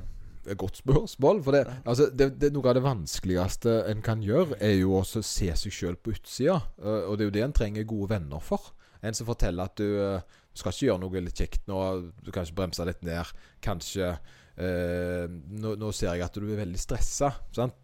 [0.45, 1.41] et godt spørsmål.
[1.43, 5.21] For det, altså, det, det, noe av det vanskeligste en kan gjøre, er jo også
[5.23, 6.59] å se seg sjøl på utsida.
[6.79, 8.71] Uh, og det er jo det en trenger gode venner for.
[9.05, 11.79] En som forteller at du, uh, skal ikke gjøre noe litt kjekt nå,
[12.23, 13.33] du kan ikke bremse litt ned.
[13.65, 14.15] Kanskje
[14.59, 17.31] uh, nå, nå, ser jeg at du er veldig stressa.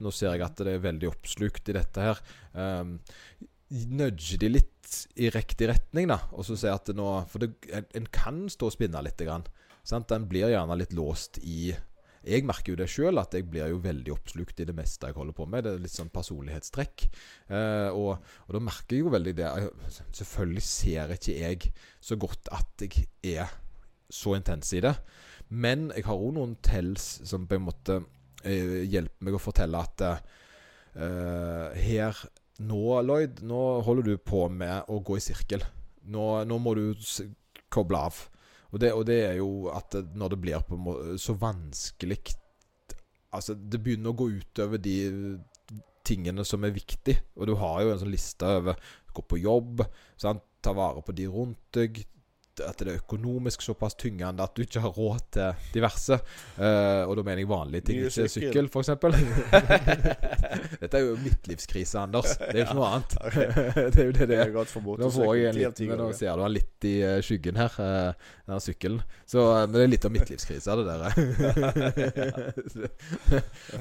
[0.02, 2.22] Nå ser jeg at det er veldig oppslukt i dette her.
[2.54, 2.98] Um,
[3.72, 4.82] nudge de litt
[5.16, 6.20] i riktig retning, da.
[6.36, 9.22] Og så si at nå For det, en, kan stå og spinne litt.
[9.22, 9.48] Grann,
[9.88, 10.12] sant?
[10.12, 11.72] En blir gjerne litt låst i
[12.22, 15.18] Jeg merker jo det sjøl, at jeg blir jo veldig oppslukt i det meste jeg
[15.18, 15.66] holder på med.
[15.66, 17.08] Det er litt sånn personlighetstrekk.
[17.50, 18.12] Eh, og,
[18.46, 19.50] og, da merker jeg jo veldig det.
[20.20, 23.56] Selvfølgelig ser ikke jeg så godt at jeg er
[24.12, 24.94] så intens i det.
[25.52, 28.00] Men jeg har òg noen tells som på en måte
[28.48, 32.22] eh, hjelper meg å fortelle at eh, her
[32.62, 35.64] nå, Lloyd, nå holder du på med å gå i sirkel.
[36.12, 36.94] Nå, nå må du
[37.72, 38.20] koble av.
[38.72, 42.22] Og det, og det, er jo at når det blir på så vanskelig
[43.32, 44.96] Altså, det begynner å gå utover de
[46.04, 47.22] tingene som er viktige.
[47.40, 48.80] Og du har jo en sånn liste over
[49.16, 49.86] gå på jobb,
[50.20, 50.44] sant?
[50.62, 52.04] ta vare på de rundt deg,
[52.68, 56.18] at det er økonomisk såpass tyngende at du ikke har råd til diverse.
[56.58, 58.90] Uh, og da mener jeg vanlige ting, ikke sykkel, f.eks.
[60.82, 62.36] Dette er jo midtlivskrise, Anders.
[62.38, 63.18] Det er jo ikke noe annet.
[63.94, 64.54] det er jo det det er.
[64.56, 68.32] Nå får jeg en liten, nå ser du han litt i uh, skyggen her, uh,
[68.50, 69.02] den sykkelen.
[69.30, 71.02] Så men det er litt av midtlivskrise, det der.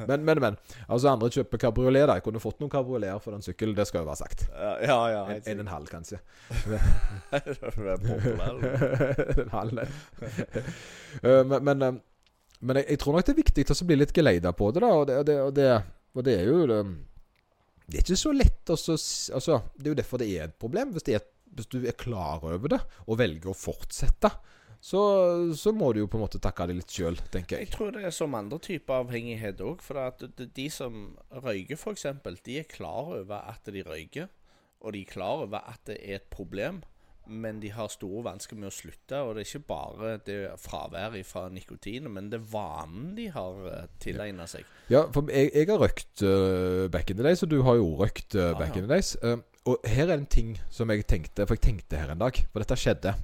[0.09, 0.59] men, men, men.
[0.89, 2.09] Altså, andre kjøper kabriolet.
[2.11, 4.47] Jeg kunne fått noen kabrioleter for den sykkelen, det skal jo være sagt.
[4.55, 6.21] Ja, ja, en, en, en halv, kanskje.
[9.45, 11.95] en halv uh, men, men, uh,
[12.61, 14.91] men jeg, jeg, tror nok det er viktig å bli litt geleida på det, da.
[14.97, 15.71] Og det, og det, og det,
[16.17, 16.81] og det er jo det,
[17.91, 20.93] det er ikke så lett å altså, Det er jo derfor det er et problem.
[20.95, 24.31] Hvis, er, hvis, du er klar over det og velger å fortsette,
[24.81, 25.01] så,
[25.59, 27.69] så må du jo på en måte takke det litt sjøl, tenker jeg.
[27.69, 29.83] Jeg tror det er som andre typer avhengighet òg.
[29.85, 31.11] For at de som
[31.43, 32.07] røyker, f.eks.,
[32.47, 34.31] de er klar over at de røyker.
[34.81, 36.81] Og de er klar over at det er et problem
[37.31, 39.21] men de har store vansker med å slutte.
[39.23, 43.71] Og det er ikke bare det fraværet fra nikotin, men det vanen de har uh,
[43.79, 44.67] eh, tilegna seg.
[44.91, 47.95] Ja, for jeg, jeg har røkt uh, back in the days, og du har jo
[48.01, 48.83] røkt uh, back ah, ja.
[48.83, 49.15] in the days.
[49.23, 49.39] Uh,
[49.71, 52.65] og her er en ting som jeg tenkte For jeg tenkte her en dag, for
[52.65, 53.15] dette skjedde.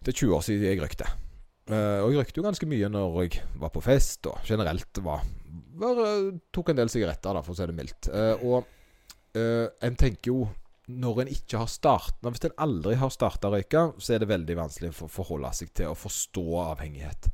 [0.00, 1.08] Det er 20 år siden jeg røykte.
[1.70, 5.24] Uh, og jeg røykte jo ganske mye når jeg var på fest, og generelt var,
[5.80, 6.04] var
[6.52, 8.12] Tok en del sigaretter, da, for å si det mildt.
[8.12, 8.76] Uh, og
[9.30, 10.48] en tenker jo
[11.00, 14.30] når en ikke har starta Hvis en aldri har starta å røyke, så er det
[14.30, 17.30] veldig vanskelig å forholde seg til å forstå avhengighet.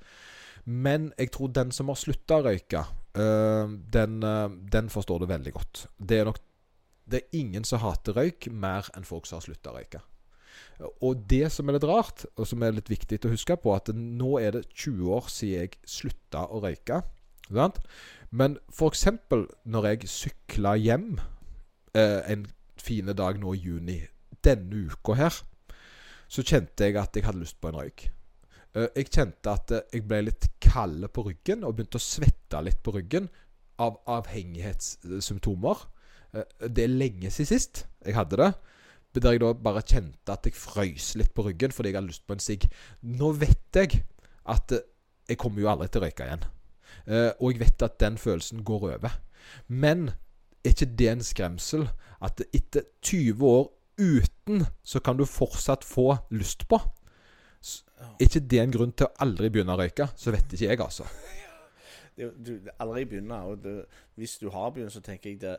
[0.66, 2.82] Men jeg tror den som har slutta å røyke,
[3.22, 5.86] øh, den, øh, den, forstår det veldig godt.
[5.98, 6.42] Det er nok
[7.06, 10.00] Det er ingen som hater røyk mer enn folk som har slutta å røyke.
[11.06, 13.92] Og det som er litt rart, og som er litt viktig å huske på, at
[13.94, 16.98] nå er det 20 år siden jeg slutta å røyke.
[17.46, 17.78] Sant?
[18.34, 19.06] Men f.eks.
[19.64, 21.20] når jeg sykla hjem
[21.94, 22.46] eh, en
[22.86, 24.00] fine dag nå i juni,
[24.44, 25.40] denne uka her,
[26.28, 28.08] så kjente jeg at jeg hadde lyst på en røyk.
[28.76, 32.60] Eh, jeg kjente at eh, jeg ble litt kald på ryggen og begynte å svette
[32.64, 33.28] litt på ryggen
[33.82, 35.84] av avhengighetssymptomer.
[36.36, 38.50] Eh, det er lenge siden sist jeg hadde det.
[39.16, 42.26] Der jeg da bare kjente at jeg frøys litt på ryggen fordi jeg hadde lyst
[42.28, 42.66] på en sigg.
[43.00, 44.02] Nå vet jeg
[44.52, 46.44] at jeg kommer jo aldri til å røyke igjen.
[47.40, 49.14] Og jeg vet at den følelsen går over.
[49.72, 50.10] Men
[50.66, 51.88] er ikke det en skremsel?
[52.24, 53.66] At etter 20 år
[54.00, 56.80] uten, så kan du fortsatt få lyst på?
[57.96, 60.08] Er ikke det en grunn til å aldri begynne å røyke?
[60.16, 61.08] Så vet ikke jeg, altså.
[62.16, 63.36] Du, du, aldri begynne.
[63.44, 63.74] Og det,
[64.16, 65.58] hvis du har begynt, så tenker jeg det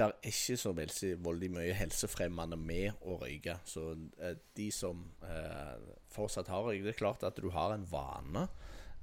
[0.00, 3.58] det er ikke så veldig mye helsefremmende med å røyke.
[3.68, 5.74] Så eh, de som eh,
[6.08, 8.46] fortsatt har røyk, det er klart at du har en vane.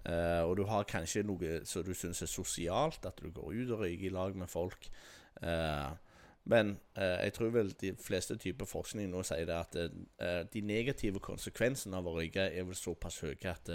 [0.07, 3.75] Eh, og du har kanskje noe som du syns er sosialt, at du går ut
[3.75, 4.89] og røyker i lag med folk.
[5.41, 5.95] Eh,
[6.47, 10.61] Men eh, jeg tror vel de fleste typer forskning nå sier det at eh, de
[10.63, 13.71] negative konsekvensene av å røyke er vel såpass høye at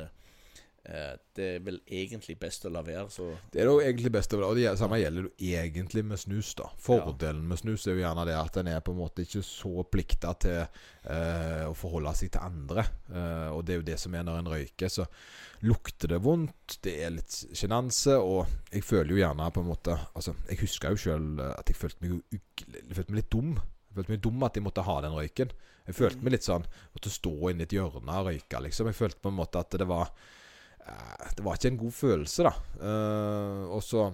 [0.83, 3.05] det er vel egentlig best å la være.
[3.12, 3.28] Så.
[3.55, 4.53] Det er jo egentlig best å la være.
[4.53, 6.55] Og det samme gjelder jo egentlig med snus.
[6.59, 9.45] da Fordelen med snus er jo gjerne det at den er på en måte ikke
[9.47, 12.87] så plikta til eh, å forholde seg til andre.
[13.12, 14.91] Eh, og det er jo det som er når en røyker.
[14.91, 15.07] Så
[15.62, 19.95] lukter det vondt, det er litt sjenanse, og jeg føler jo gjerne på en måte
[20.18, 23.55] Altså, jeg husker jo sjøl at jeg følte meg, jeg følte meg litt dum.
[23.87, 25.57] Jeg følte meg dum at jeg måtte ha den røyken.
[25.87, 26.62] Jeg følte meg litt sånn
[26.95, 28.91] Måtte stå inni et hjørne og røyke, liksom.
[28.91, 30.41] Jeg følte på en måte at det var Eh,
[31.37, 32.53] det var ikke en god følelse, da.
[32.83, 34.11] Uh, og så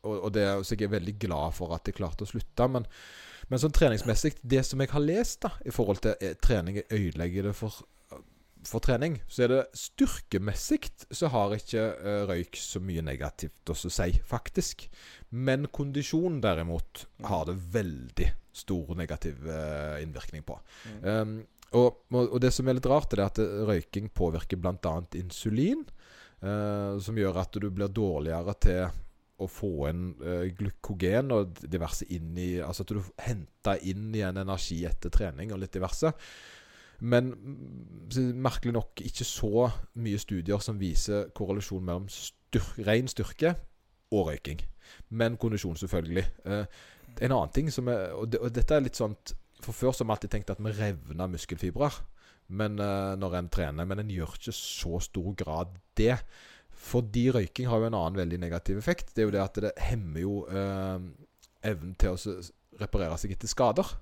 [0.00, 2.68] og, og det, så jeg er veldig glad for at jeg klarte å slutte.
[2.72, 2.86] Men,
[3.50, 7.50] men sånn treningsmessig, det som jeg har lest da i forhold til er, trening ødelegger
[7.50, 7.82] det for,
[8.64, 10.80] for trening, så er det styrkemessig
[11.12, 14.88] så har ikke uh, røyk så mye negativt å si, faktisk.
[15.36, 20.56] Men kondisjon, derimot, har det veldig stor negativ uh, innvirkning på.
[20.88, 21.00] Mm.
[21.04, 21.40] Um,
[21.76, 24.94] og, og, det som er litt rart, er at røyking påvirker bl.a.
[25.18, 25.84] insulin.
[26.40, 28.86] Eh, som gjør at du blir dårligere til
[29.40, 34.40] å få inn eh, glykogen og diverse inn i Altså at du henter inn igjen
[34.40, 36.12] energi etter trening og litt diverse.
[37.00, 37.32] Men
[38.36, 39.68] merkelig nok ikke så
[40.00, 43.54] mye studier som viser korrelasjon mellom styr ren styrke
[44.12, 44.60] og røyking.
[45.12, 46.24] Men kondisjon, selvfølgelig.
[46.44, 46.80] Eh,
[47.20, 49.34] en annen ting som er og, det, og dette er litt sånt
[49.64, 52.00] for før så har vi alltid tenkt at vi revner muskelfibrer
[52.50, 56.16] men, uh, når en trener, men en gjør ikke så stor grad det.
[56.80, 59.12] Fordi røyking har jo en annen veldig negativ effekt.
[59.14, 60.98] Det er jo det at det hemmer jo uh,
[61.66, 62.38] evnen til å
[62.80, 63.92] reparere seg etter skader.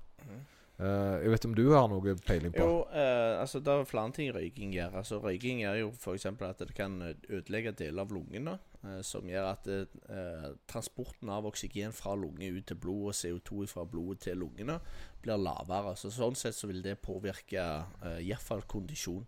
[0.79, 2.63] Uh, jeg vet om du har noe peiling på?
[2.63, 4.95] Jo, uh, altså Det er flere ting røyking gjør.
[5.01, 6.29] Altså Røyking gjør jo f.eks.
[6.31, 8.55] at det kan ødelegge deler av lungene.
[8.79, 9.65] Uh, som gjør at
[10.71, 14.77] transporten av oksygen fra lunge ut til blod og CO2 fra blodet til lungene
[15.19, 15.97] blir lavere.
[15.99, 19.27] Så Sånn sett så vil det påvirke eh, iallfall kondisjon.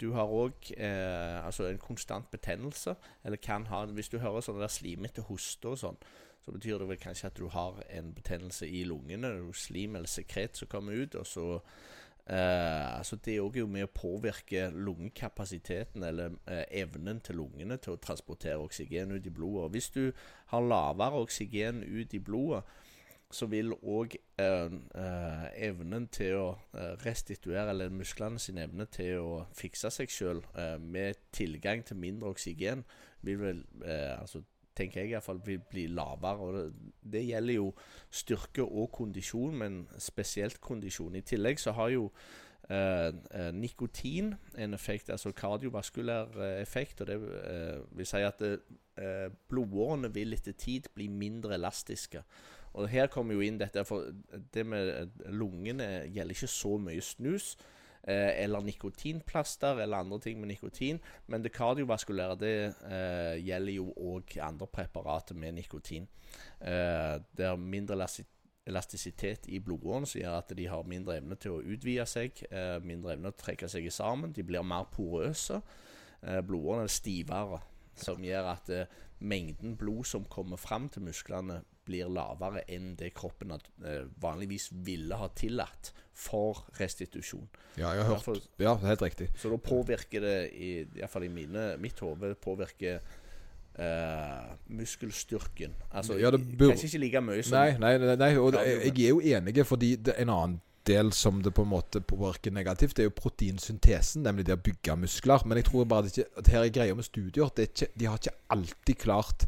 [0.00, 2.94] du har òg altså en konstant betennelse.
[3.24, 6.00] Eller kan ha Hvis du hører sånne der slimete hoster og sånn
[6.48, 9.52] så betyr det vel kanskje at du har en betennelse i lungene.
[9.52, 11.14] Slim eller sekret som kommer ut.
[11.14, 11.60] og så
[12.28, 17.96] eh, så Det er jo med å påvirke lungekapasiteten, eller eh, evnen til lungene til
[17.96, 19.70] å transportere oksygen ut i blodet.
[19.70, 20.12] Hvis du
[20.46, 22.62] har lavere oksygen ut i blodet,
[23.30, 29.20] så vil òg eh, eh, evnen til å eh, restituere, eller musklene sin evne til
[29.20, 32.86] å fikse seg sjøl eh, med tilgang til mindre oksygen,
[33.20, 34.44] vil vel altså
[34.78, 36.38] tenker jeg iallfall, vil bli lavere.
[36.38, 37.70] og det, det, gjelder jo
[38.10, 41.16] styrke og kondisjon, men spesielt kondisjon.
[41.18, 42.10] I tillegg så har jo
[42.70, 47.00] eh, eh nikotin en effekt, altså kardiovaskulær eh, effekt.
[47.00, 52.22] og Det eh, vil si at eh, blodårene vil etter tid bli mindre elastiske.
[52.78, 54.12] Og Her kommer jo inn dette, for
[54.54, 57.56] det med lungene gjelder ikke så mye snus.
[58.04, 61.00] Eh, eller nikotinplaster eller andre ting med nikotin.
[61.26, 62.54] Men det kardiovaskulære det
[62.88, 66.08] eh, gjelder jo òg andre preparater med nikotin.
[66.60, 67.98] Eh, det er mindre
[68.68, 72.78] elastisitet i blodårene som gjør at de har mindre evne til å utvide seg, eh,
[72.80, 74.32] mindre evne til å trekke seg sammen.
[74.32, 75.60] De blir mer porøse.
[76.22, 77.60] Eh, blodårene er stivere,
[77.94, 78.86] som gjør at eh,
[79.20, 83.54] mengden blod som kommer fram til musklene, blir lavere enn det kroppen
[84.20, 87.46] vanligvis ville ha tillatt for restitusjon.
[87.78, 88.26] Ja, jeg har hørt.
[88.26, 89.30] Derfor, ja, helt riktig.
[89.38, 93.00] Så da påvirker det, i, iallfall i mine, mitt hode, påvirker
[93.78, 95.70] Uh, muskelstyrken.
[95.94, 96.72] Altså, ja, bør...
[96.72, 99.54] Kanskje ikke like mye som Nei, nei, nei, nei og det, jeg er jo enig,
[99.68, 100.56] fordi det en annen
[100.88, 104.62] del som det på en måte påvirker negativt, det er jo proteinsyntesen, nemlig det å
[104.66, 105.44] bygge muskler.
[105.46, 107.52] Men jeg tror bare det ikke, at her er greia med studier.
[107.64, 109.46] Ikke, de har ikke alltid klart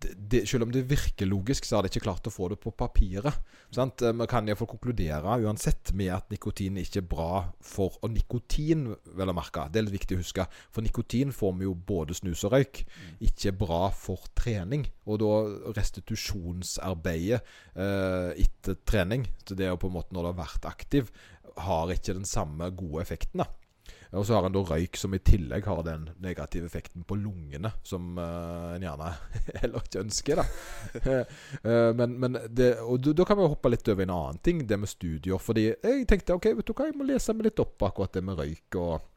[0.00, 2.72] det, selv om det virker logisk, så har de ikke klart å få det på
[2.76, 3.38] papiret.
[3.74, 4.02] Sant?
[4.04, 7.30] Vi eh, kan iallfall konkludere uansett med at nikotin ikke er bra
[7.64, 8.86] for Og nikotin,
[9.16, 10.46] vel å merke, det er litt viktig å huske.
[10.74, 12.82] For nikotin får vi jo både snus og røyk.
[13.24, 14.86] Ikke bra for trening.
[15.06, 15.32] Og da
[15.78, 20.68] restitusjonsarbeidet eh, etter trening, så det er jo på en måte når du har vært
[20.68, 21.12] aktiv,
[21.66, 23.44] har ikke den samme gode effekten.
[23.44, 23.65] da
[24.12, 27.72] og så har en da røyk som i tillegg har den negative effekten på lungene,
[27.86, 29.10] som uh, en gjerne
[29.62, 30.42] heller ikke ønsker.
[30.42, 30.46] da
[31.06, 34.78] uh, Men, men det, og da kan vi hoppe litt over en annen ting, det
[34.80, 35.40] med studier.
[35.42, 38.24] Fordi jeg tenkte ok, vet du hva, jeg må lese meg litt opp akkurat det
[38.26, 38.78] med røyk.
[38.80, 39.15] og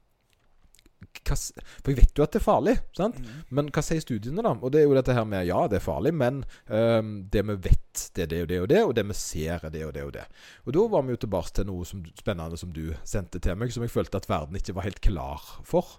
[0.99, 3.19] hva, For jeg vet jo at det er farlig, sant?
[3.21, 3.43] Mm.
[3.57, 4.53] men hva sier studiene, da?
[4.55, 7.57] Og det er jo dette her med ja, det er farlig, men um, det vi
[7.69, 9.93] vet, det er det og det og det, og det vi ser, er det og
[9.95, 10.25] det og det.
[10.65, 13.73] Og da var vi jo tilbake til noe som, spennende som du sendte til meg,
[13.75, 15.97] som jeg følte at verden ikke var helt klar for.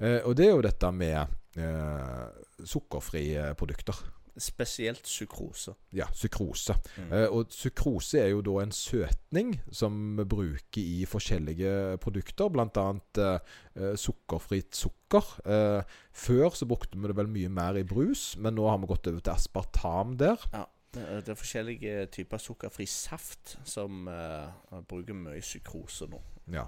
[0.00, 2.26] Uh, og det er jo dette med uh,
[2.64, 4.02] sukkerfrie produkter.
[4.38, 5.74] Spesielt sukrose.
[5.96, 6.76] Ja, sukrose.
[6.96, 7.10] Mm.
[7.12, 12.86] Uh, og sukrose er jo da en søtning som vi bruker i forskjellige produkter, bl.a.
[13.18, 15.34] Uh, sukkerfritt sukker.
[15.46, 18.90] Uh, før så brukte vi det vel mye mer i brus, men nå har vi
[18.92, 20.48] gått over til aspartam der.
[20.52, 20.64] Ja.
[20.96, 24.48] Det er- forskjellige typer sukkerfri saft som uh,
[24.88, 26.20] bruker mye sukrose nå.
[26.52, 26.62] Ja.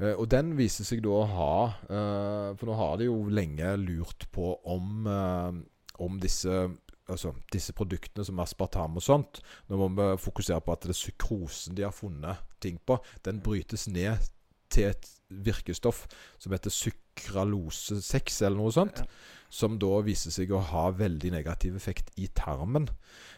[0.00, 1.56] uh, og den viser seg da å ha
[1.92, 5.58] uh, For nå har de jo lenge lurt på om, eh,
[6.00, 6.62] om disse
[7.08, 9.38] Altså disse produktene som aspartam og sånt
[9.70, 12.98] Nå må vi fokusere på at det er sukrosen de har funnet ting på.
[13.24, 14.28] Den brytes ned
[14.68, 16.06] til et virkestoff
[16.40, 19.02] som heter sukralose 6, eller noe sånt.
[19.48, 22.88] Som da viser seg å ha veldig negativ effekt i tarmen.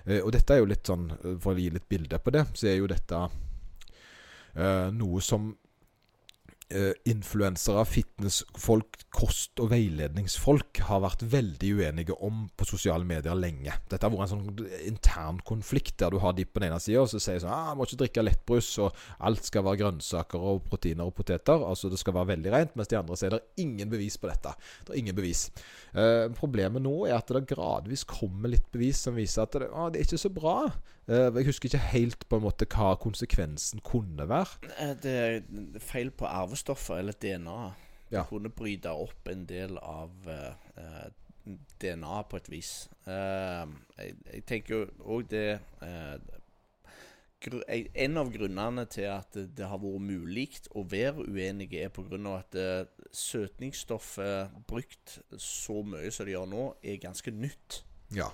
[0.04, 2.48] Eh, og dette er jo litt sånn eh, For å gi litt bilde på det,
[2.58, 3.20] så er jo dette
[4.56, 5.52] eh, noe som
[7.08, 13.74] influensere, fitnessfolk, kost- og veiledningsfolk har vært veldig uenige om på sosiale medier lenge.
[13.90, 17.02] Dette har vært en sånn intern konflikt der du har de på den ene sida
[17.10, 21.10] så sier sånn ah, 'Må ikke drikke lettbrus, og alt skal være grønnsaker og proteiner
[21.10, 21.66] og poteter'.
[21.66, 22.76] Altså det skal være veldig rent.
[22.76, 24.54] Mens de andre sier det er ingen bevis på dette.
[24.86, 25.50] Det er ingen bevis.
[25.94, 29.90] Eh, problemet nå er at det gradvis kommer litt bevis som viser at det, ah,
[29.90, 30.70] det er ikke så bra.
[31.08, 34.70] Eh, jeg husker ikke helt på en måte hva konsekvensen kunne være.
[34.78, 35.40] Eh, Det er
[35.80, 37.72] feil på arvestoffer, eller DNA.
[38.10, 38.22] Ja.
[38.22, 41.10] Du kunne bryte opp en del av eh, eh,
[41.80, 42.88] DNA på et vis.
[43.06, 43.66] Uh,
[43.98, 46.18] jeg, jeg tenker jo òg det uh,
[47.96, 52.18] en- av grunnene til at det, det har vært mulig å være uenige, er pga.
[52.36, 57.82] at eh, søtningsstoffet brukt så mye som det gjør nå, er ganske nytt.
[58.14, 58.28] Ja.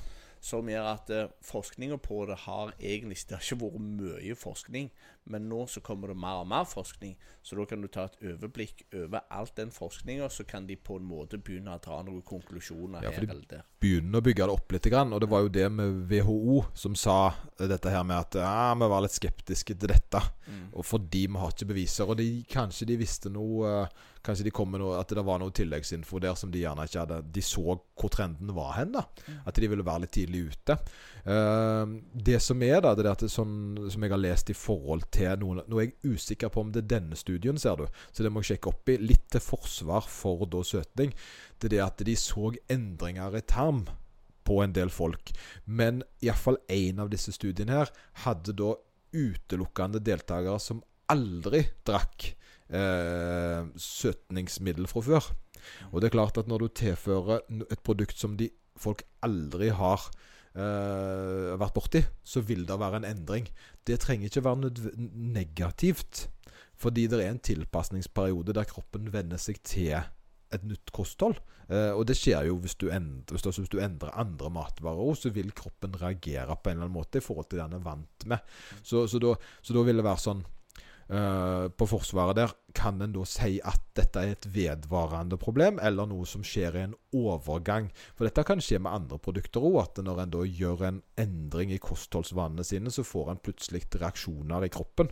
[0.47, 4.91] Som gjør at eh, forskninga på det har egentlig Det har ikke vært mye forskning,
[5.27, 7.17] men nå så kommer det mer og mer forskning.
[7.43, 10.97] Så da kan du ta et overblikk over alt den forskninga, så kan de på
[11.01, 13.63] en måte begynne å ta noen konklusjoner Ja, for her de- eller der.
[13.81, 14.87] begynne å bygge det opp litt.
[14.93, 18.89] Og det var jo det med WHO som sa dette her med at ja, vi
[18.89, 20.21] var litt skeptiske til dette.
[20.47, 20.69] Mm.
[20.75, 22.09] Og fordi vi har ikke beviser.
[22.09, 23.89] Og de, kanskje de visste noe eh,
[24.27, 26.99] Kanskje de kom med noe At det var noe tilleggsinfo der som de gjerne ikke
[26.99, 27.63] hadde De så
[27.95, 28.91] hvor trenden var hen.
[28.97, 29.05] da
[29.47, 30.77] At de ville være litt tidlig ute.
[31.27, 34.51] Eh, det som er, da, det er at det er sånn som jeg har lest
[34.53, 37.81] i forhold til noen Nå er jeg usikker på om det er denne studien, ser
[37.81, 37.87] du.
[38.15, 38.99] Så det må jeg sjekke opp i.
[39.03, 41.15] Litt til forsvar for da søtning.
[41.59, 43.87] Det er det at de så endringer i tarm
[44.47, 45.33] på en del folk.
[45.67, 47.91] Men iallfall én av disse studiene her
[48.23, 48.77] hadde da
[49.17, 52.29] utelukkende deltakere som aldri drakk
[52.71, 55.29] eh, søtningsmiddel fra før.
[55.91, 60.07] Og det er klart at når du tilfører et produkt som de folk aldri har
[60.57, 63.49] eh, vært borti, så vil det være en endring.
[63.87, 64.73] Det trenger ikke være
[65.13, 66.27] negativt.
[66.77, 71.39] Fordi det er en tilpasningsperiode der kroppen venner seg til et nytt kosthold.
[71.67, 75.27] Uh, og det skjer jo hvis du, endrer, hvis, du, du endrer andre matvarer også,
[75.27, 77.87] så vil kroppen reagere på en eller annen måte i forhold til det den er
[77.87, 78.53] vant med.
[78.83, 79.33] Så, så, da,
[79.65, 80.45] så da vil det være sånn
[81.09, 86.09] eh, På forsvaret der kan en da si at dette er et vedvarende problem, eller
[86.11, 87.89] noe som skjer i en overgang.
[88.15, 91.73] For dette kan skje med andre produkter òg, at når en da gjør en endring
[91.73, 95.09] i kostholdsvanene sine, så får en plutselig reaksjoner i kroppen.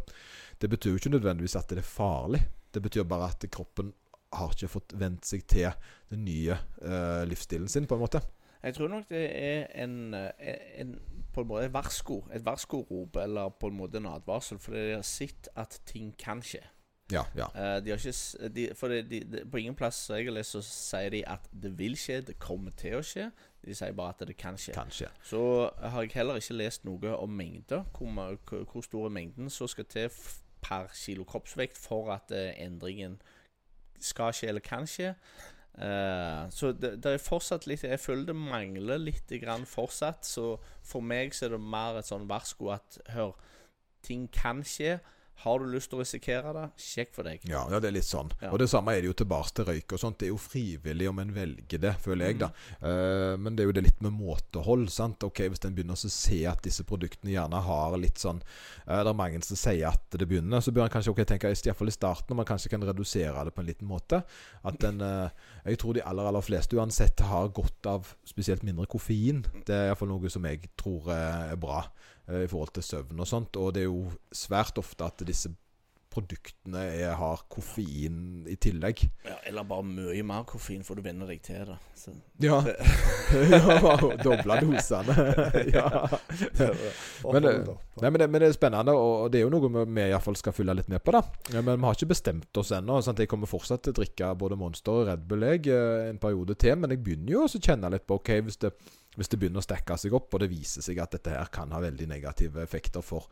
[0.60, 2.44] Det betyr jo ikke nødvendigvis at det er farlig.
[2.74, 3.94] Det betyr bare at kroppen
[4.34, 5.70] har ikke fått vent seg til
[6.10, 8.22] den nye uh, livsstilen sin, på en måte.
[8.64, 10.94] Jeg tror nok det er en, eh, en
[11.34, 12.22] på en måte et varsko.
[12.34, 14.58] Et varskorop, eller på en måte en advarsel.
[14.58, 16.62] fordi de har sett at ting kan skje.
[17.12, 17.46] Ja, ja.
[17.54, 21.24] Eh, de har ikke de, For de, de, på ingen plass lest, så sier de
[21.28, 23.28] at det vil skje, det kommer til å skje.
[23.64, 24.72] De sier bare at det kan skje.
[24.72, 25.10] Kanskje.
[25.22, 27.84] Så har jeg heller ikke lest noe om mengder.
[27.92, 30.10] Hvor hvor stor er mengden som skal til
[30.64, 33.18] per kilo kroppsvekt for at eh, endringen
[34.00, 35.14] skal skje eller kan skje.
[35.74, 40.26] Eh, så det, det er fortsatt litt Jeg føler det mangler litt grann fortsatt.
[40.26, 43.34] Så for meg så er det mer et sånn varsko at hør,
[44.04, 44.98] ting kan skje.
[45.42, 47.42] Har du lyst til å risikere det, sjekk for deg.
[47.50, 48.30] Ja, ja, det er litt sånn.
[48.40, 48.52] Ja.
[48.54, 50.18] Og det samme er det jo tilbake til røyk og sånt.
[50.20, 52.48] Det er jo frivillig om en velger det, føler jeg, da.
[52.80, 52.86] Mm.
[52.86, 55.26] Uh, men det er jo det litt med måtehold, sant.
[55.26, 59.10] Ok, Hvis en begynner å se at disse produktene gjerne har litt sånn uh, Det
[59.10, 61.80] er mange som sier at det begynner, så bør en kanskje ok, tenke i hvert
[61.80, 64.22] fall i starten om man kanskje kan redusere det på en liten måte.
[64.64, 65.28] At en uh,
[65.64, 69.44] Jeg tror de aller, aller fleste uansett har godt av spesielt mindre koffein.
[69.66, 73.20] Det er iallfall noe som jeg tror eh, er bra eh, i forhold til søvn
[73.20, 73.56] og sånt.
[73.60, 75.52] Og det er jo svært ofte at disse
[76.14, 79.02] produktene er, har koffein i tillegg.
[79.26, 81.78] Ja, eller bare mye mer koffein, for du venner deg til det.
[81.98, 82.14] Så.
[82.42, 82.60] Ja.
[83.50, 85.16] ja Dobla dosene.
[85.74, 85.86] ja.
[87.24, 87.54] Men, det,
[88.02, 90.14] nei, men, det, men det er spennende, og det er jo noe vi, vi i
[90.14, 91.16] hvert fall skal følge litt med på.
[91.16, 91.24] da
[91.56, 93.00] Ja, Men vi har ikke bestemt oss ennå.
[93.04, 96.58] Jeg kommer fortsatt til å drikke både Monster og Red Bull jeg, eh, en periode
[96.60, 98.70] til, men jeg begynner jo også å kjenne litt på Ok, hvis det
[99.16, 101.70] hvis det begynner å stekke seg opp, og det viser seg at dette her kan
[101.74, 103.28] ha veldig negative effekter for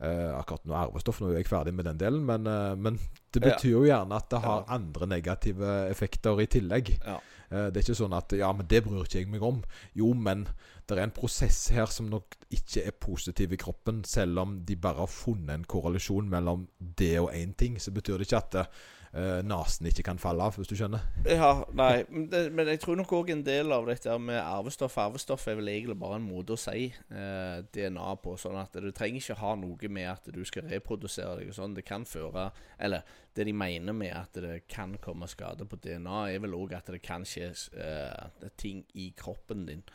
[0.00, 1.20] uh, akkurat noe arvestoff.
[1.20, 2.98] Nå er jeg ferdig med den delen, men, uh, men
[3.32, 3.50] det Ja.
[3.54, 4.74] betyr jo gjerne at det har Ja.
[4.74, 6.98] andre negative effekter i tillegg.
[7.04, 7.18] Ja.
[7.50, 9.62] Uh, det er ikke sånn at Ja, men det bryr ikke jeg meg om.
[9.94, 10.48] Jo, men
[10.88, 14.04] det er en prosess her som nok ikke er positiv i kroppen.
[14.04, 18.18] Selv om de bare har funnet en korrelasjon mellom det og én ting, så betyr
[18.18, 18.68] det ikke at
[19.16, 21.02] eh, nesen ikke kan falle av, hvis du skjønner.
[21.28, 24.98] Ja, nei, men, det, men jeg tror nok òg en del av dette med arvestoff
[25.02, 28.36] Arvestoff er vel egentlig bare en måte å si uh, DNA på.
[28.40, 31.76] Sånn at du trenger ikke ha noe med at du skal reprodusere deg og sånn.
[31.76, 33.06] Det kan føre Eller
[33.36, 36.92] det de mener med at det kan komme skade på DNA, er vel òg at
[36.92, 39.86] det kan skje uh, ting i kroppen din.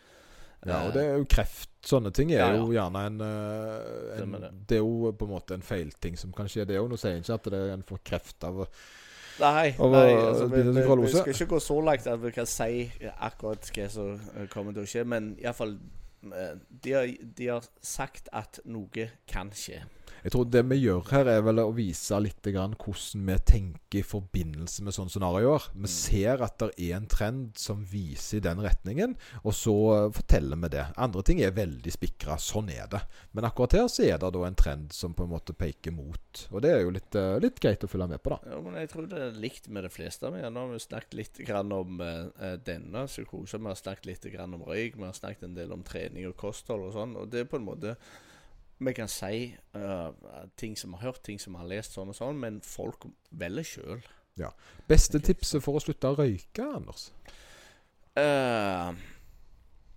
[0.66, 1.70] Ja, og Eh, det er jo kreft.
[1.86, 2.58] Sånne ting er Ja, ja.
[2.62, 4.52] jo gjerne en, eh, en det.
[4.68, 6.90] Det er jo på en måte en feilting som kan skje, det òg.
[6.90, 8.68] Nå sier jeg ikke at det er en får kreft av
[9.40, 12.92] Nei, nei altså, vi, vi, vi skal ikke gå så langt at vi kan si
[13.20, 15.78] akkurat hva som eh, kommer til å skje, men iallfall
[16.22, 19.80] de, har- de har sagt at noe kan skje.
[20.22, 24.02] Jeg tror det vi gjør her, er vel å vise litt grann hvordan vi tenker
[24.02, 25.66] i forbindelse med sånne scenarioer.
[25.74, 29.76] Vi ser at det er en trend som viser i den retningen, og så
[30.14, 30.86] forteller vi det.
[31.02, 32.38] Andre ting er veldig spikra.
[32.42, 33.02] Sånn er det.
[33.34, 36.46] Men akkurat her så er det da en trend som på en måte peker mot.
[36.52, 38.54] Og det er jo litt, eh, litt greit å følge med på, da.
[38.54, 40.32] Ja, men jeg tror det er likt med de fleste.
[40.32, 43.62] Vi har snakket litt grann om eh, eh, denne psykosen.
[43.62, 44.98] Vi har snakket litt grann om røyk.
[44.98, 47.18] Vi har snakket en del om trening og kosthold og sånn.
[47.18, 47.98] Og det er på en måte
[48.82, 50.10] Vi kan si uh,
[50.58, 53.06] ting som vi har hørt, ting som vi har lest, sånn og sånn, men folk
[53.30, 54.04] velger sjøl.
[54.90, 57.12] Beste tipset for å slutte å røyke, Anders?
[58.18, 58.96] Uh,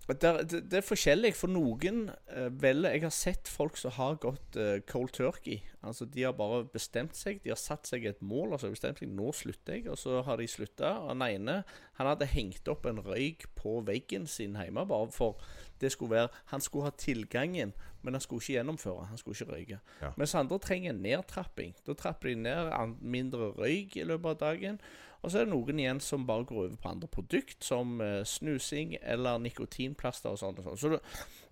[0.07, 1.31] det, det, det er forskjellig.
[1.33, 5.63] For noen uh, velger Jeg har sett folk som har gått uh, cold turkey.
[5.81, 7.41] Altså De har bare bestemt seg.
[7.43, 9.87] De har satt seg et mål og så har de bestemt seg nå slutter jeg.
[9.89, 10.93] Og så har de slutta.
[11.09, 11.57] Den ene
[11.97, 15.41] han hadde hengt opp en røyk på veggen sin hjemme bare for
[15.81, 17.73] det skulle være Han skulle ha tilgangen,
[18.05, 19.07] men han skulle ikke gjennomføre.
[19.09, 19.79] Han skulle ikke røyke.
[20.01, 20.11] Ja.
[20.21, 21.73] Mens andre trenger en nedtrapping.
[21.87, 24.79] Da trapper de ned mindre røyk i løpet av dagen.
[25.25, 28.19] Og så er det noen igjen som bare går over på andre produkt, som eh,
[28.29, 30.59] snusing eller nikotinplaster og sånn.
[30.61, 30.77] sånn.
[30.77, 30.99] Så det,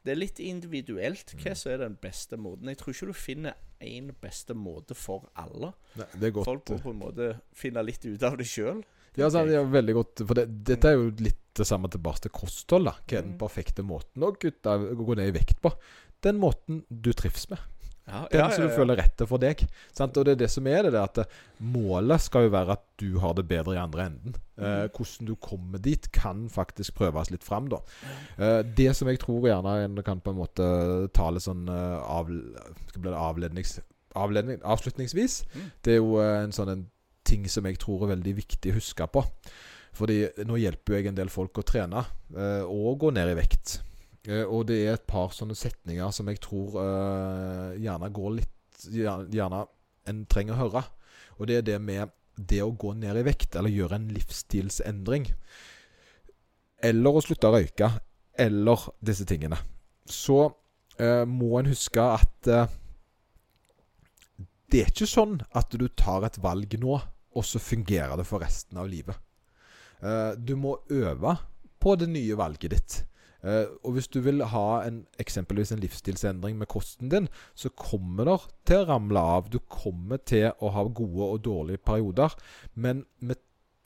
[0.05, 2.69] det er litt individuelt hva som er den beste måten.
[2.69, 5.73] Jeg tror ikke du finner én beste måte for alle.
[5.97, 6.33] Nei, det.
[6.45, 8.83] Folk må på en måte finne litt ut av det sjøl.
[9.17, 10.21] Ja, sant, ja, veldig godt.
[10.25, 12.87] For det, dette er jo litt det samme tilbake til kosthold.
[12.89, 13.41] da Hva er den Mm.
[13.41, 15.69] perfekte måten å gå ned i vekt på?
[16.23, 17.59] Den måten du trives med.
[18.05, 19.61] Ja, Den som du føler rette for deg.
[19.95, 20.17] Sant?
[20.19, 22.81] Og det er det som er det, det at eh, målet skal jo være at
[22.99, 24.33] du har det bedre i andre enden.
[24.57, 24.89] Eh, Mhm.
[24.97, 27.79] hvordan du kommer dit, kan faktisk prøves litt fram, da.
[28.37, 30.67] Eh, det som jeg tror gjerne en kan på en måte
[31.13, 32.27] ta litt sånn eh, av,
[33.13, 33.79] avlednings,
[34.15, 35.71] avledning, avslutningsvis, Mm.
[35.83, 36.89] det er jo eh, en sånn en
[37.23, 39.23] ting som jeg tror er veldig viktig å huske på.
[39.93, 42.03] Fordi nå hjelper jo jeg en del folk å trene
[42.35, 43.79] eh, og gå ned i vekt.
[44.27, 48.49] Eh, og det er et par sånne setninger som jeg tror eh, gjerne går litt
[48.83, 49.61] Gjerne,
[50.11, 50.81] en trenger å høre.
[51.37, 55.29] Og det er det med det å gå ned i vekt, eller gjøre en livsstilsendring.
[56.83, 57.87] Eller å slutte å røyke.
[58.35, 59.59] Eller disse tingene.
[60.09, 60.39] Så
[60.97, 62.73] eh, må en huske at eh,
[64.73, 66.97] det er ikke sånn at du tar et valg nå,
[67.33, 69.15] og så fungerer det for resten av livet.
[70.01, 71.37] Eh, du må øve
[71.79, 72.95] på det nye valget ditt.
[73.43, 78.29] Eh, og hvis du vil ha en, eksempelvis en livsstilsendring med kosten din, så kommer
[78.29, 78.37] det
[78.69, 79.49] til å ramle av.
[79.51, 82.35] Du kommer til å ha gode og dårlige perioder.
[82.73, 83.41] Men med,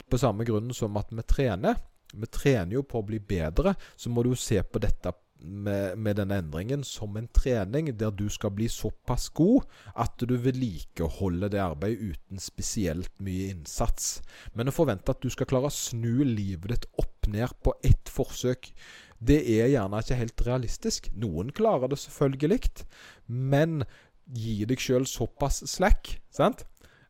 [0.08, 1.76] på samme grunn som at vi trener
[2.08, 3.74] Vi trener jo på å bli bedre.
[3.92, 8.24] Så må du se på dette med, med denne endringen som en trening der du
[8.32, 14.22] skal bli såpass god at du vedlikeholder det arbeidet uten spesielt mye innsats.
[14.54, 18.08] Men å forvente at du skal klare å snu livet ditt opp ned på ett
[18.08, 18.72] forsøk,
[19.18, 21.08] det er gjerne ikke helt realistisk.
[21.18, 22.86] Noen klarer det selvfølgelig,
[23.26, 23.82] men
[24.28, 26.66] gi deg sjøl såpass slack sant?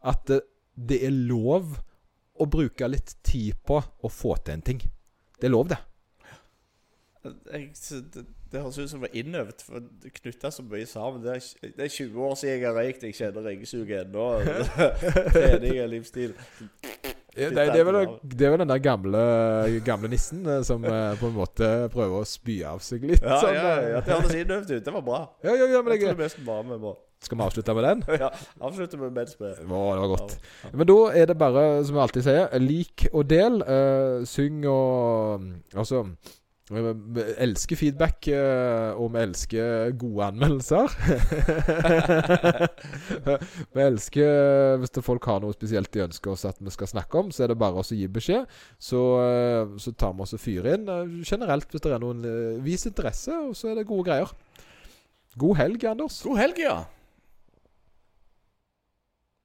[0.07, 0.41] at det,
[0.75, 1.77] det er lov
[2.39, 4.83] å bruke litt tid på å få til en ting.
[5.39, 5.79] Det er lov, det.
[7.51, 7.73] Jeg,
[8.15, 9.65] det, det høres ut som det var innøvd.
[9.67, 9.89] For
[10.21, 11.23] knytta så mye sammen.
[11.25, 13.07] Det er, det er 20 år siden jeg har røykt.
[13.09, 14.29] Jeg kjenner røykesuget ennå.
[15.35, 16.37] Trening er livsstil.
[17.39, 19.21] Det, det, er vel, det er vel den der gamle,
[19.87, 23.23] gamle nissen eh, som eh, på en måte prøver å spy av seg litt.
[23.23, 23.91] Ja, sånn, ja, eh.
[23.93, 24.81] ja, det høres innøvd ut.
[24.89, 25.21] Det var bra.
[25.47, 28.03] ja, ja, ja, men Jeg tror det mest vi må Skal vi avslutte med den?
[28.25, 30.35] ja, avslutte med vi Å, det var godt.
[30.73, 33.63] Men da er det bare, som jeg alltid sier, lik og del.
[33.63, 35.47] Uh, syng og
[35.79, 36.05] Altså
[36.69, 40.89] Vi elsker feedback, eh, og vi elsker gode anmeldelser.
[43.75, 47.23] vi elsker Hvis det folk har noe spesielt de ønsker oss at vi skal snakke
[47.23, 48.45] om, så er det bare å gi beskjed.
[48.77, 50.87] Så, eh, så tar vi oss og fyrer inn.
[50.93, 54.37] Eh, Generelt, hvis det er noen eh, Vis interesse, og så er det gode greier.
[55.39, 56.21] God helg, Anders.
[56.27, 56.83] God helg, ja.